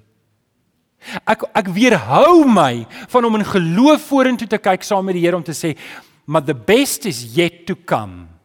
[1.28, 5.36] Ek ek weerhou my van om in geloof vorentoe te kyk saam met die Here
[5.36, 5.78] om te sê,
[6.26, 8.36] "Maar the best is yet to come."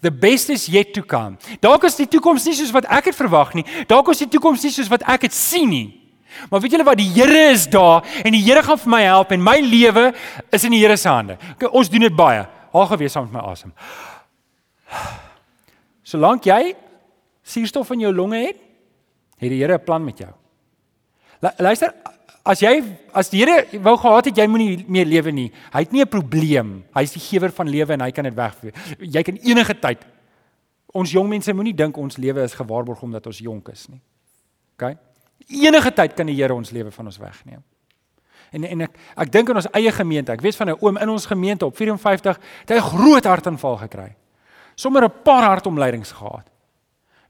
[0.00, 1.36] The best is yet to come.
[1.60, 3.64] Dalk is die toekoms nie soos wat ek het verwag nie.
[3.86, 6.03] Dalk is die toekoms nie soos wat ek het sien nie.
[6.50, 9.32] Maar weet julle wat die Here is daar en die Here gaan vir my help
[9.34, 10.12] en my lewe
[10.50, 11.38] is in die Here se hande.
[11.54, 12.46] Okay, ons doen dit baie.
[12.74, 13.74] Haal gewees saam met my asem.
[16.04, 16.74] Solank jy
[17.44, 18.58] suurstof in jou longe het,
[19.40, 20.32] het die Here 'n plan met jou.
[21.58, 21.92] Luister,
[22.44, 25.52] as jy as die Here wou gehad het jy moenie meer lewe nie.
[25.72, 26.84] Hy het nie 'n probleem.
[26.94, 28.72] Hy is die gewer van lewe en hy kan dit wegvee.
[28.98, 30.04] Jy kan enige tyd
[30.94, 33.98] Ons jong mense moenie dink ons lewe is gewaarborg omdat ons jonk is nie.
[34.76, 34.94] OK?
[35.48, 37.62] Enige tyd kan die Here ons lewe van ons wegneem.
[38.54, 40.32] En en ek ek dink aan ons eie gemeente.
[40.32, 43.76] Ek weet van 'n oom in ons gemeente op 54 het hy 'n groot hartaanval
[43.76, 44.16] gekry.
[44.74, 46.50] Sommige 'n paar hartomleidings gehad.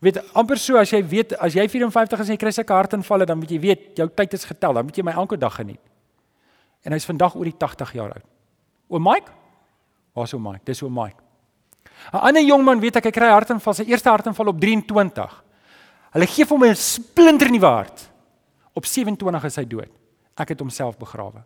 [0.01, 3.27] Weet amper so as jy weet as jy 54 is en jy kry sulke hartaanvalle
[3.27, 4.73] dan moet jy weet jou tyd is getel.
[4.73, 5.81] Dan moet jy my elke dag geniet.
[6.83, 8.27] En hy's vandag oor die 80 jaar oud.
[8.89, 9.33] Oom Mike?
[10.13, 10.65] Waar's oom Mike?
[10.65, 11.17] Dis oom Mike.
[12.13, 15.44] 'n Ander jong man weet ek hy kry hartaanval, sy eerste hartaanval op 23.
[16.15, 18.11] Hulle gee hom 'n splinter nuwe hart.
[18.73, 19.91] Op 27 is hy dood.
[20.37, 21.43] Ek het homself begrawe.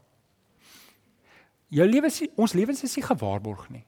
[1.69, 3.85] Jou lewe is ons lewens is nie gewaarborg nie.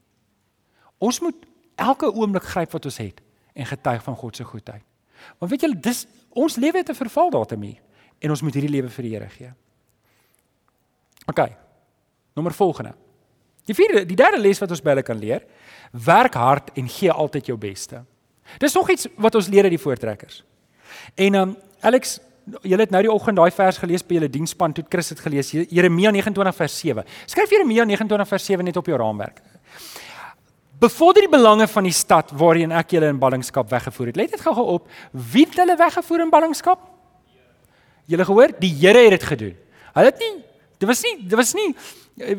[0.99, 1.37] Ons moet
[1.77, 3.21] elke oomblik gryp wat ons het
[3.55, 4.85] en getuig van God se goedheid.
[5.39, 7.81] Want weet julle, dis ons lewe het 'n vervaldatum hier
[8.19, 9.53] en ons moet hierdie lewe vir die Here gee.
[11.27, 11.53] OK.
[12.35, 12.95] Nommer volgende.
[13.65, 15.45] Die vierde, die derde les wat ons hulle kan leer,
[15.93, 18.05] werk hard en gee altyd jou beste.
[18.59, 20.45] Dis nog iets wat ons leer uit die voortrekkers.
[21.15, 22.19] En um Alex,
[22.63, 25.53] julle het nou die oggend daai vers gelees by julle diensspan toe Chris het gelees
[25.53, 27.05] Jeremia 29 vers 7.
[27.27, 29.41] Skryf Jeremia 29 vers 7 net op jou raamwerk.
[30.81, 34.17] Bevorder die belange van die stad waarheen ek julle in ballingskap weggevoer het.
[34.17, 34.87] Let dit gou-gou op.
[35.13, 36.87] Wie het hulle weggevoer in ballingskap?
[38.09, 38.55] Julle gehoor?
[38.59, 39.59] Die Here het dit gedoen.
[39.93, 40.37] Hulle het nie
[40.81, 41.69] dit was nie dit was nie
[42.25, 42.37] eh,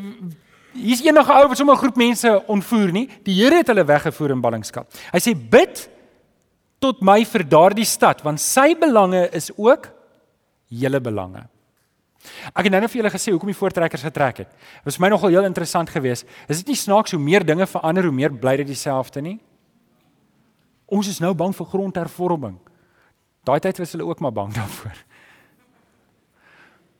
[0.73, 3.09] hier's enige ou wat sommer 'n groep mense ontvoer nie.
[3.23, 4.87] Die Here het hulle weggevoer in ballingskap.
[5.11, 5.89] Hy sê bid
[6.81, 9.91] tot my vir daardie stad want sy belange is ook
[10.71, 11.45] julle belange.
[12.53, 14.49] Ek het nou net vir julle gesê hoekom die voortrekkers getrek het.
[14.49, 16.27] Dit was my nogal heel interessant geweest.
[16.47, 19.37] Is dit nie snaaks hoe meer dinge verander hoe meer bly dit dieselfde nie?
[20.91, 22.59] Ons is nou bang vir grondhervorming.
[23.47, 24.99] Daai tyd was hulle ook maar bang daarvoor.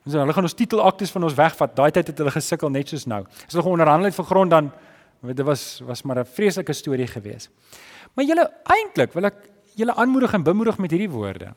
[0.02, 1.76] Ons hulle gaan ons titelaktes van ons wegvat.
[1.78, 3.22] Daai tyd het hulle gesukkel net soos nou.
[3.46, 4.72] As hulle onderhandel het vir grond dan
[5.22, 7.52] dit was was maar 'n vreeslike storie geweest.
[8.16, 11.54] Maar julle eintlik wil ek julle aanmoedig en bemoedig met hierdie woorde.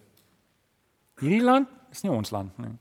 [1.21, 2.75] Hierdie land is nie ons land nie.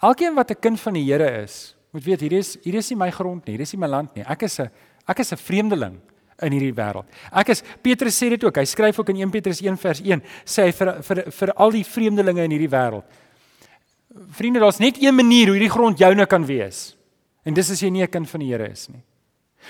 [0.00, 2.96] Elkeen wat 'n kind van die Here is, moet weet hier is hier is nie
[2.96, 4.24] my grond nie, hier is nie my land nie.
[4.24, 4.70] Ek is 'n
[5.06, 6.00] ek is 'n vreemdeling
[6.40, 7.04] in hierdie wêreld.
[7.32, 8.56] Ek is Petrus sê dit ook.
[8.56, 11.70] Hy skryf ook in 1 Petrus 1 vers 1 sê hy vir vir vir al
[11.70, 13.04] die vreemdelinge in hierdie wêreld.
[14.30, 16.96] Vriende, daar's net een manier hoe hierdie grond joune kan wees.
[17.44, 19.02] En dis as jy nie 'n kind van die Here is nie.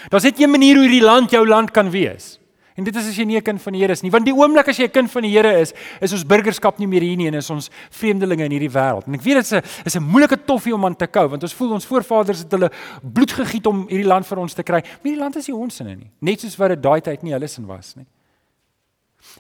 [0.08, 2.38] Daar's net een manier hoe hierdie land jou land kan wees.
[2.76, 4.35] En dit is as jy nie 'n kind van die Here is nie, want die
[4.35, 7.16] oomblik as jy 'n kind van die Here is, is ons burgerskap nie meer hier
[7.16, 9.06] nie en is ons vreemdelinge in hierdie wêreld.
[9.06, 11.42] En ek weet dit is 'n is 'n moeilike toffie om aan te kou, want
[11.42, 12.70] ons voel ons voorvaders het hulle
[13.02, 14.81] bloed gegiet om hierdie land vir ons te kry.
[14.81, 17.33] Maar hierdie land is nie ons sinne nie, net soos wat dit daai tyd nie
[17.33, 18.06] hulle sin was nie.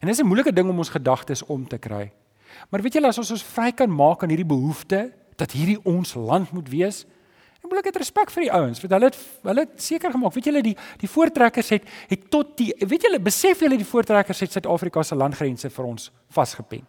[0.00, 2.12] En dit is 'n moeilike ding om ons gedagtes om te kry.
[2.70, 6.14] Maar weet julle as ons ons vry kan maak aan hierdie behoefte dat hierdie ons
[6.14, 7.06] land moet wees,
[7.62, 10.34] Ek wil ek het respek vir die ouens, want hulle het hulle het seker gemaak.
[10.34, 14.42] Weet julle die die voortrekkers het het tot die weet julle besef julle die voortrekkers
[14.42, 16.82] het Suid-Afrika se landgrense vir ons vasgepen.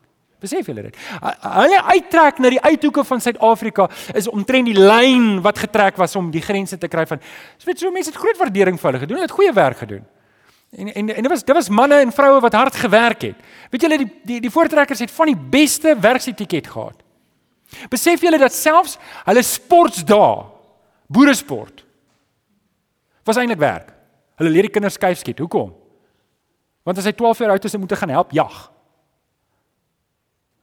[0.43, 0.97] Besef julle dit?
[1.21, 3.85] Hulle uittrek na die uithoeke van Suid-Afrika
[4.17, 7.21] is omtrent die lyn wat getrek was om die grense te kry van.
[7.57, 9.21] So weet so mense het groot waardering vir hulle gedoen.
[9.21, 10.03] Hulle het goeie werk gedoen.
[10.73, 13.45] En en en dit was dit was manne en vroue wat hard gewerk het.
[13.69, 16.97] Weet julle die die die voortrekkers het van die beste werksetiket gehad.
[17.89, 20.52] Besef julle dat selfs hulle sportsdae,
[21.07, 21.85] boeresport
[23.23, 23.93] was eintlik werk.
[24.39, 25.39] Hulle leer die kinders skuif skiet.
[25.39, 25.71] Hoekom?
[26.83, 28.57] Want as hy 12 jaar oud is, moet hy gaan help jag.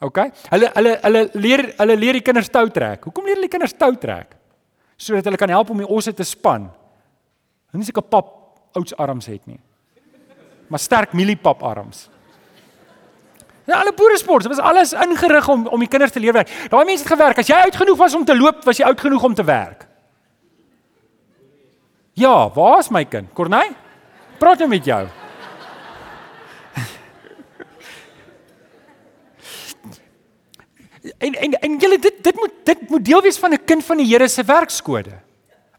[0.05, 0.21] OK?
[0.53, 3.05] Hulle hulle hulle leer hulle leer die kinders tou trek.
[3.09, 4.37] Hoekom leer hulle die kinders tou trek?
[5.01, 6.69] Sodat hulle kan help om die osse te span.
[7.73, 8.31] Hulle seker pap
[8.77, 9.61] ouds arms het nie.
[10.71, 12.09] Maar sterk mieliepap arms.
[13.69, 16.51] Ja, alle boeresport, dit was alles ingerig om om die kinders te leer werk.
[16.73, 17.39] Daai mense het gewerk.
[17.39, 19.87] As jy oud genoeg was om te loop, was jy oud genoeg om te werk.
[22.21, 23.33] Ja, waar is my kind?
[23.33, 23.73] Corneil?
[24.41, 25.01] Praat nou met jou.
[31.21, 33.97] En en en julle dit dit moet dit moet deel wees van 'n kind van
[33.97, 35.17] die Here se werkskode.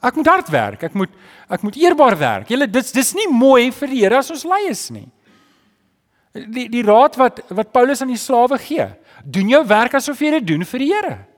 [0.02, 0.84] Ek moet hard werk.
[0.84, 1.10] Ek moet
[1.50, 2.50] ek moet eerbaar werk.
[2.50, 5.10] Julle dis dis nie mooi vir die Here as ons lui is nie.
[6.34, 8.88] Die die raad wat wat Paulus aan die slawe gee.
[9.26, 11.31] Doen jou werk asof jy dit doen vir die Here.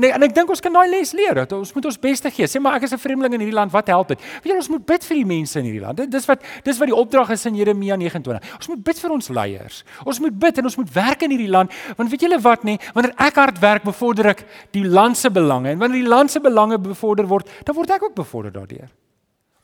[0.00, 2.46] En en ek dink ons kan daai les leer dat ons moet ons beste gee.
[2.48, 4.20] Sê maar ek is 'n vreemdeling in hierdie land, wat help dit?
[4.42, 5.96] Weet jy ons moet bid vir die mense in hierdie land.
[5.96, 8.56] Dit dis wat dis wat die opdrag is in Jeremia 29.
[8.56, 9.84] Ons moet bid vir ons leiers.
[10.04, 12.78] Ons moet bid en ons moet werk in hierdie land want weet julle wat nê,
[12.94, 16.40] wanneer ek hard werk, bevorder ek die land se belange en wanneer die land se
[16.40, 18.88] belange bevorder word, dan word ek ook bevorder daardeur.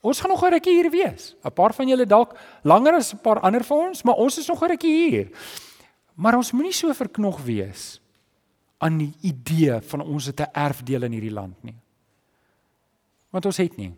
[0.03, 1.35] Ons gaan nog 'n rukkie hier wees.
[1.45, 4.47] 'n Paar van julle dalk langer as 'n paar ander van ons, maar ons is
[4.47, 5.29] nog 'n rukkie hier.
[6.15, 8.01] Maar ons moenie so verknog wees
[8.79, 11.77] aan die idee van ons het 'n erfdeel in hierdie land nie.
[13.31, 13.95] Want ons het nie.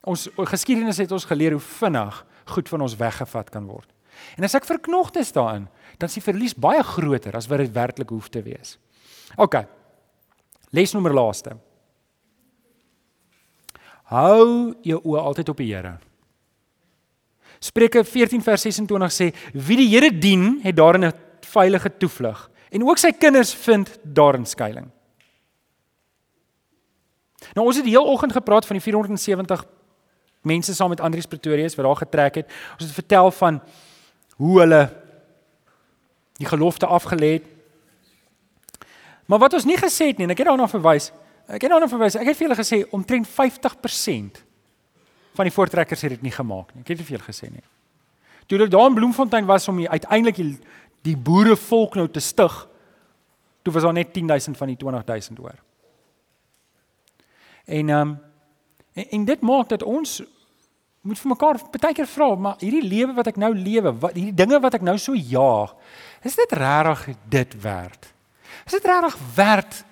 [0.00, 3.88] Ons geskiedenis het ons geleer hoe vinnig goed van ons weggevat kan word.
[4.36, 7.72] En as ek verknogte is daarin, dan is die verlies baie groter as wat dit
[7.72, 8.78] werklik hoef te wees.
[9.36, 9.64] OK.
[10.70, 11.56] Lesnommer laaste.
[14.12, 15.98] Hou jou oë altyd op die Here.
[17.64, 21.23] Spreuke 14 vers 26 sê: Wie die Here dien, het daarin 'n
[21.54, 24.90] veilige toevlug en ook sy kinders vind daarin skuilings.
[27.52, 29.64] Nou ons het die hele oggend gepraat van die 470
[30.44, 32.52] mense saam met Andrius Pretorius wat daar getrek het.
[32.76, 33.60] Ons het vertel van
[34.36, 34.82] hoe hulle
[36.40, 37.50] die gelofte afgelê het.
[39.26, 41.12] Maar wat ons nie gesê het nie, en ek het daarna verwys.
[41.46, 42.16] Ek het daarna verwys.
[42.20, 44.42] Ek het vir julle gesê omtrent 50%
[45.34, 46.82] van die voortrekkers het dit nie gemaak nie.
[46.84, 47.64] Ek het dit vir julle gesê nie.
[48.46, 50.58] Toe hulle daar in Bloemfontein was om uiteindelik die
[51.12, 52.54] boerevolk nou te stig,
[53.62, 55.60] toe was daar net 10000 van die 20000 oor.
[57.64, 58.14] En ehm um,
[58.94, 60.22] en, en dit maak dat ons
[61.04, 64.36] moet vir mekaar baie keer vra, maar hierdie lewe wat ek nou lewe, wat hierdie
[64.36, 65.74] dinge wat ek nou so jaag,
[66.24, 68.08] is dit regtig dit werd?
[68.64, 69.82] Is dit regtig werd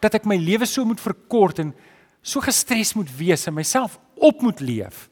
[0.00, 1.74] dat ek my lewe so moet verkort en
[2.22, 5.08] so gestres moet wees en myself op moet leef?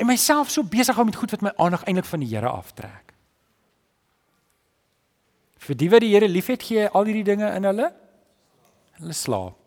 [0.00, 3.11] En myself so besig hou met goed wat my aandag eintlik van die Here aftrek.
[5.62, 7.92] Vir die wat die Here liefhet, gee al hierdie dinge in hulle
[9.02, 9.58] hulle slaap.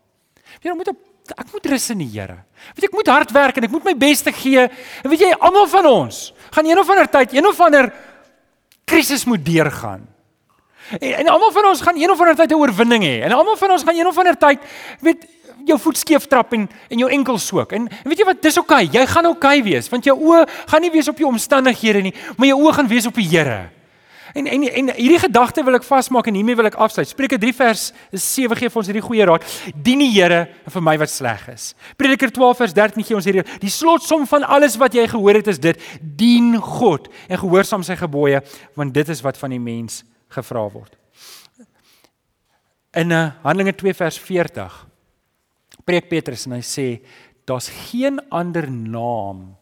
[0.64, 0.98] Jy moet op,
[1.34, 2.38] ek moet rus in die Here.
[2.76, 4.66] Weet jy ek moet hard werk en ek moet my bes te gee.
[5.04, 6.20] En weet jy almal van ons
[6.56, 7.90] gaan een of ander tyd, een of ander
[8.88, 10.06] krisis moet deurgaan.
[11.00, 13.16] En, en almal van ons gaan een of ander tyd 'n oorwinning hê.
[13.26, 14.60] En almal van ons gaan een of ander tyd
[15.02, 15.26] weet
[15.66, 17.72] jou voet skeef trap en en jou enkel soek.
[17.72, 18.86] En, en weet jy wat, dis oukei.
[18.86, 19.02] Okay.
[19.02, 22.14] Jy gaan oukei okay wees want jou oë gaan nie wees op jou omstandighede nie,
[22.38, 23.75] maar jou oë gaan wees op die Here.
[24.36, 27.08] En en en hierdie gedagte wil ek vasmaak en hiermee wil ek afsluit.
[27.08, 29.46] Spreuke 3 vers 7 gee vir ons hierdie goeie raad.
[29.86, 30.42] Dien die Here
[30.74, 31.70] vir my wat sleg is.
[31.96, 35.54] Prediker 12 vers 13 gee ons hierdie die slotsom van alles wat jy gehoor het
[35.54, 38.44] is dit: dien God en gehoorsaam sy gebooie,
[38.76, 40.04] want dit is wat van die mens
[40.36, 40.92] gevra word.
[43.00, 44.80] In uh, Handelinge 2 vers 40
[45.88, 46.90] preek Petrus en hy sê
[47.48, 49.54] daar's geen ander naam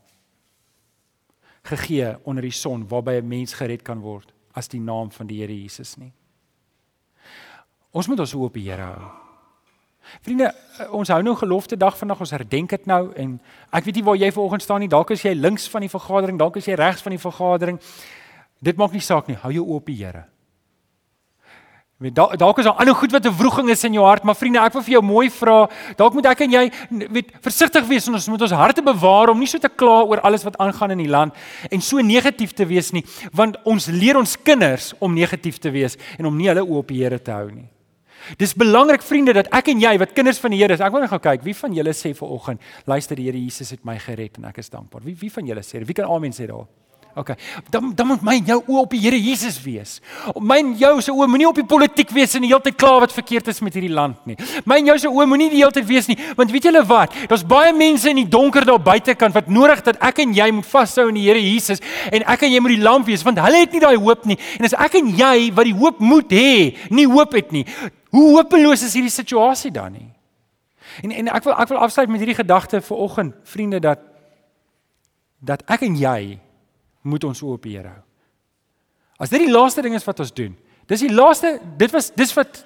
[1.70, 5.42] gegee onder die son waarby 'n mens gered kan word as die naam van die
[5.42, 6.12] Here Jesus nie.
[7.94, 9.12] Ons moet ons op die Here hou.
[10.22, 10.50] Vriende,
[10.92, 13.38] ons hou nou gelofte dag vandag, ons herdenk dit nou en
[13.72, 14.92] ek weet nie waar jy vanoggend staan nie.
[14.92, 17.80] Dalk is jy links van die vergadering, dalk is jy regs van die vergadering.
[18.64, 19.38] Dit maak nie saak nie.
[19.40, 20.26] Hou jou op die Here.
[22.02, 24.36] Weet dalk dalk is daar ander goed wat 'n wroging is in jou hart, maar
[24.36, 28.08] vriende, ek wil vir jou mooi vra, dalk moet ek en jy weet versigtig wees
[28.08, 30.92] en ons moet ons harte bewaar om nie so te kla oor alles wat aangaan
[30.92, 31.34] in die land
[31.72, 35.98] en so negatief te wees nie, want ons leer ons kinders om negatief te wees
[36.18, 37.70] en om nie hulle oop die Here te hou nie.
[38.38, 41.02] Dis belangrik vriende dat ek en jy wat kinders van die Here is, ek wil
[41.02, 43.98] net gou kyk, wie van julle sê ver oggend, luister die Here Jesus het my
[44.00, 45.04] gered en ek is dankbaar.
[45.04, 46.66] Wie wie van julle sê, wie kan amen sê daar?
[47.16, 47.36] Okay.
[47.70, 50.00] Dan dan moet my jou oë op die Here Jesus wees.
[50.42, 52.96] My en jou se oë moenie op die politiek wees en die hele tyd kla
[53.04, 54.38] wat verkeerd is met hierdie land nie.
[54.66, 57.14] My en jou se oë moenie die hele tyd wees nie, want weet julle wat?
[57.30, 60.70] Daar's baie mense in die donker daar buitekant wat nodig dat ek en jy moet
[60.72, 63.62] vashou in die Here Jesus en ek en jy moet die lamp wees want hulle
[63.62, 64.40] het nie daai hoop nie.
[64.58, 67.68] En as ek en jy wat die hoop moet hê, nie hoop het nie,
[68.14, 70.10] hoe hopeloos is hierdie situasie dan nie?
[71.06, 74.02] En en ek wil ek wil afsluit met hierdie gedagte vir oggend, vriende, dat
[75.44, 76.40] dat ek en jy
[77.04, 78.02] moet ons oop hier hou.
[79.22, 80.56] As dit die laaste ding is wat ons doen.
[80.90, 82.64] Dis die laaste, dit was dis wat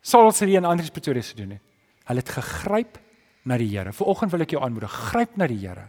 [0.00, 1.62] Saul se en Andrius Pretorius gedoen het.
[2.08, 3.00] Hulle het gegryp
[3.44, 3.92] na die Here.
[3.92, 5.88] Vanoggend wil ek jou aanmoedig, gryp na die Here.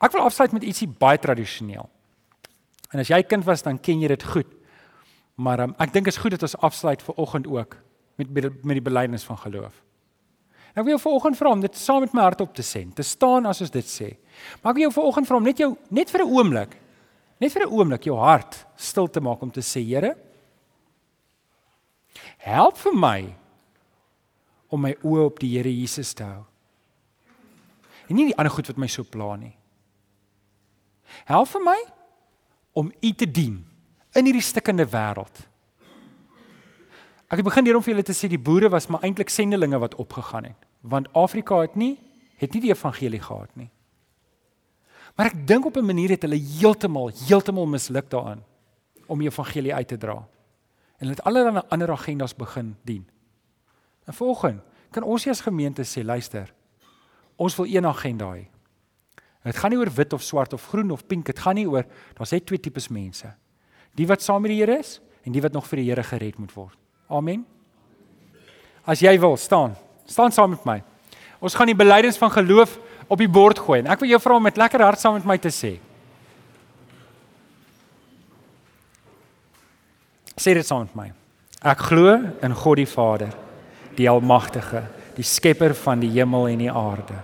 [0.00, 1.86] Ek wil afsluit met ietsie baie tradisioneel.
[2.90, 4.50] En as jy kind was, dan ken jy dit goed.
[5.36, 7.76] Maar um, ek dink is goed dat ons afsluit vanoggend ook
[8.18, 8.30] met
[8.62, 9.83] met die belydenis van geloof.
[10.74, 13.04] Ek wil jou vanoggend vra om dit saam met my hart op te sê, te
[13.06, 14.08] staan as ons dit sê.
[14.60, 16.72] Maar ek wil jou vanoggend vra om net jou net vir 'n oomblik,
[17.40, 20.16] net vir 'n oomblik jou hart stil te maak om te sê, Here,
[22.38, 23.34] help vir my
[24.68, 26.44] om my oë op die Here Jesus te hou.
[28.08, 29.56] En nie die ander goed wat my so pla nie.
[31.24, 31.78] Help vir my
[32.72, 33.64] om U te dien
[34.14, 35.46] in hierdie stikkende wêreld.
[37.30, 39.96] Ek het begin hierom vir julle te sê die boere was maar eintlik sendelinge wat
[39.98, 41.96] opgegaan het, want Afrika het nie
[42.36, 43.70] het nie die evangelie gehad nie.
[45.14, 48.44] Maar ek dink op 'n manier het hulle heeltemal heeltemal misluk daaraan
[49.06, 50.16] om die evangelie uit te dra.
[50.98, 53.08] En hulle het allerlei ander agendas begin dien.
[54.04, 54.60] En volgens
[54.90, 56.52] kan ons as gemeente sê, luister.
[57.36, 58.46] Ons wil een agenda hê.
[59.42, 61.84] Dit gaan nie oor wit of swart of groen of pink, dit gaan nie oor
[62.14, 63.28] daar's net twee tipes mense.
[63.94, 66.38] Die wat saam met die Here is en die wat nog vir die Here gered
[66.38, 66.78] moet word.
[67.08, 67.44] Amen.
[68.84, 69.76] As jy wil staan,
[70.06, 70.78] staan saam met my.
[71.44, 72.78] Ons gaan die belydenis van geloof
[73.08, 75.28] op die bord gooi en ek wil jou vra om met lekker hart saam met
[75.28, 75.74] my te sê.
[80.34, 81.10] Sê dit saam met my.
[81.64, 83.30] Ek glo in God die Vader,
[83.96, 84.82] die almagtige,
[85.16, 87.22] die skepper van die hemel en die aarde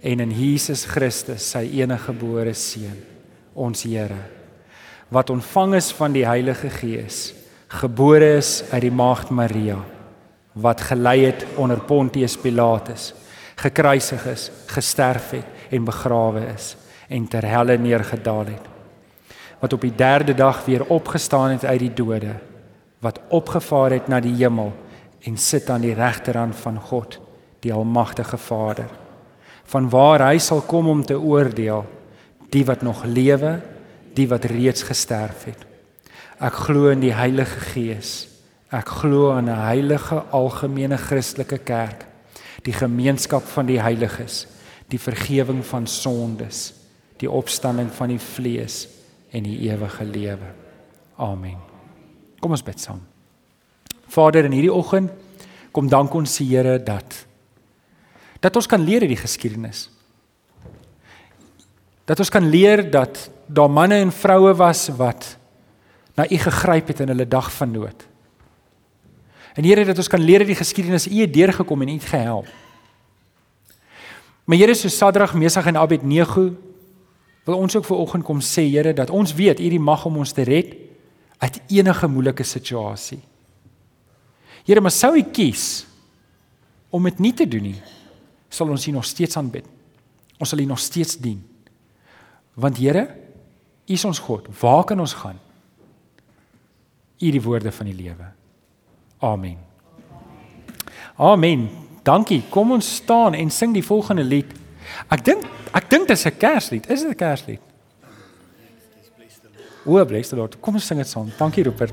[0.00, 2.96] en in Jesus Christus, sy enige gebore seun,
[3.52, 4.16] ons Here,
[5.12, 7.34] wat ontvang is van die Heilige Gees
[7.70, 9.76] gebore is uit die maagd Maria
[10.60, 13.14] wat gelei het onder Pontius Pilatus
[13.60, 16.76] gekruisig is gesterf het en begrawe is
[17.08, 18.68] en ter helle neergedaal het
[19.60, 22.34] wat op die 3de dag weer opgestaan het uit die dode
[22.98, 24.72] wat opgevaar het na die hemel
[25.20, 27.18] en sit aan die regterhand van God
[27.60, 28.88] die almagtige Vader
[29.64, 31.84] van waar hy sal kom om te oordeel
[32.50, 33.60] die wat nog lewe
[34.14, 35.70] die wat reeds gesterf het
[36.40, 38.24] Ek glo in die Heilige Gees.
[38.70, 42.06] Ek glo aan 'n heilige algemene Christelike kerk,
[42.62, 44.46] die gemeenskap van die heiliges,
[44.88, 46.72] die vergifnis van sondes,
[47.18, 48.88] die opstanding van die vlees
[49.30, 50.54] en die ewige lewe.
[51.16, 51.58] Amen.
[52.40, 53.00] Kom ons bid saam.
[54.08, 55.10] Vader, in hierdie oggend
[55.72, 57.26] kom dank ons die Here dat
[58.40, 59.90] dat ons kan leer uit die geskiedenis.
[62.08, 65.36] Dat ons kan leer dat daar manne en vroue was wat
[66.16, 68.09] na u gegryp het in hulle dag van nood.
[69.54, 72.04] En Here dat ons kan leer uit die geskiedenis u het deurgekom en u het
[72.04, 72.46] gehelp.
[74.44, 76.50] Maar Here so Sadrag, Mesach en Abednego
[77.44, 80.16] wil ons ook ver oggend kom sê Here dat ons weet u die mag om
[80.22, 80.76] ons te red
[81.38, 83.20] uit enige moeilike situasie.
[84.64, 85.86] Here, maar sou u kies
[86.90, 87.78] om dit nie te doen nie,
[88.50, 89.64] sal ons u nog steeds aanbid.
[90.38, 91.40] Ons sal u nog steeds dien.
[92.54, 93.06] Want Here,
[93.86, 94.46] u is ons God.
[94.60, 95.38] Waar kan ons gaan?
[97.20, 98.30] U die woorde van die lewe.
[99.20, 99.58] Amen.
[101.16, 101.68] Amen.
[102.02, 102.42] Dankie.
[102.48, 104.52] Kom ons staan en sing die volgende lied.
[105.12, 105.44] Ek dink
[105.76, 106.90] ek dink dit is 'n Kerslied.
[106.90, 107.60] Is dit 'n Kerslied?
[109.84, 110.60] O, bless the Lord.
[110.60, 111.32] Kom ons sing dit saam.
[111.38, 111.92] Dankie Rupert.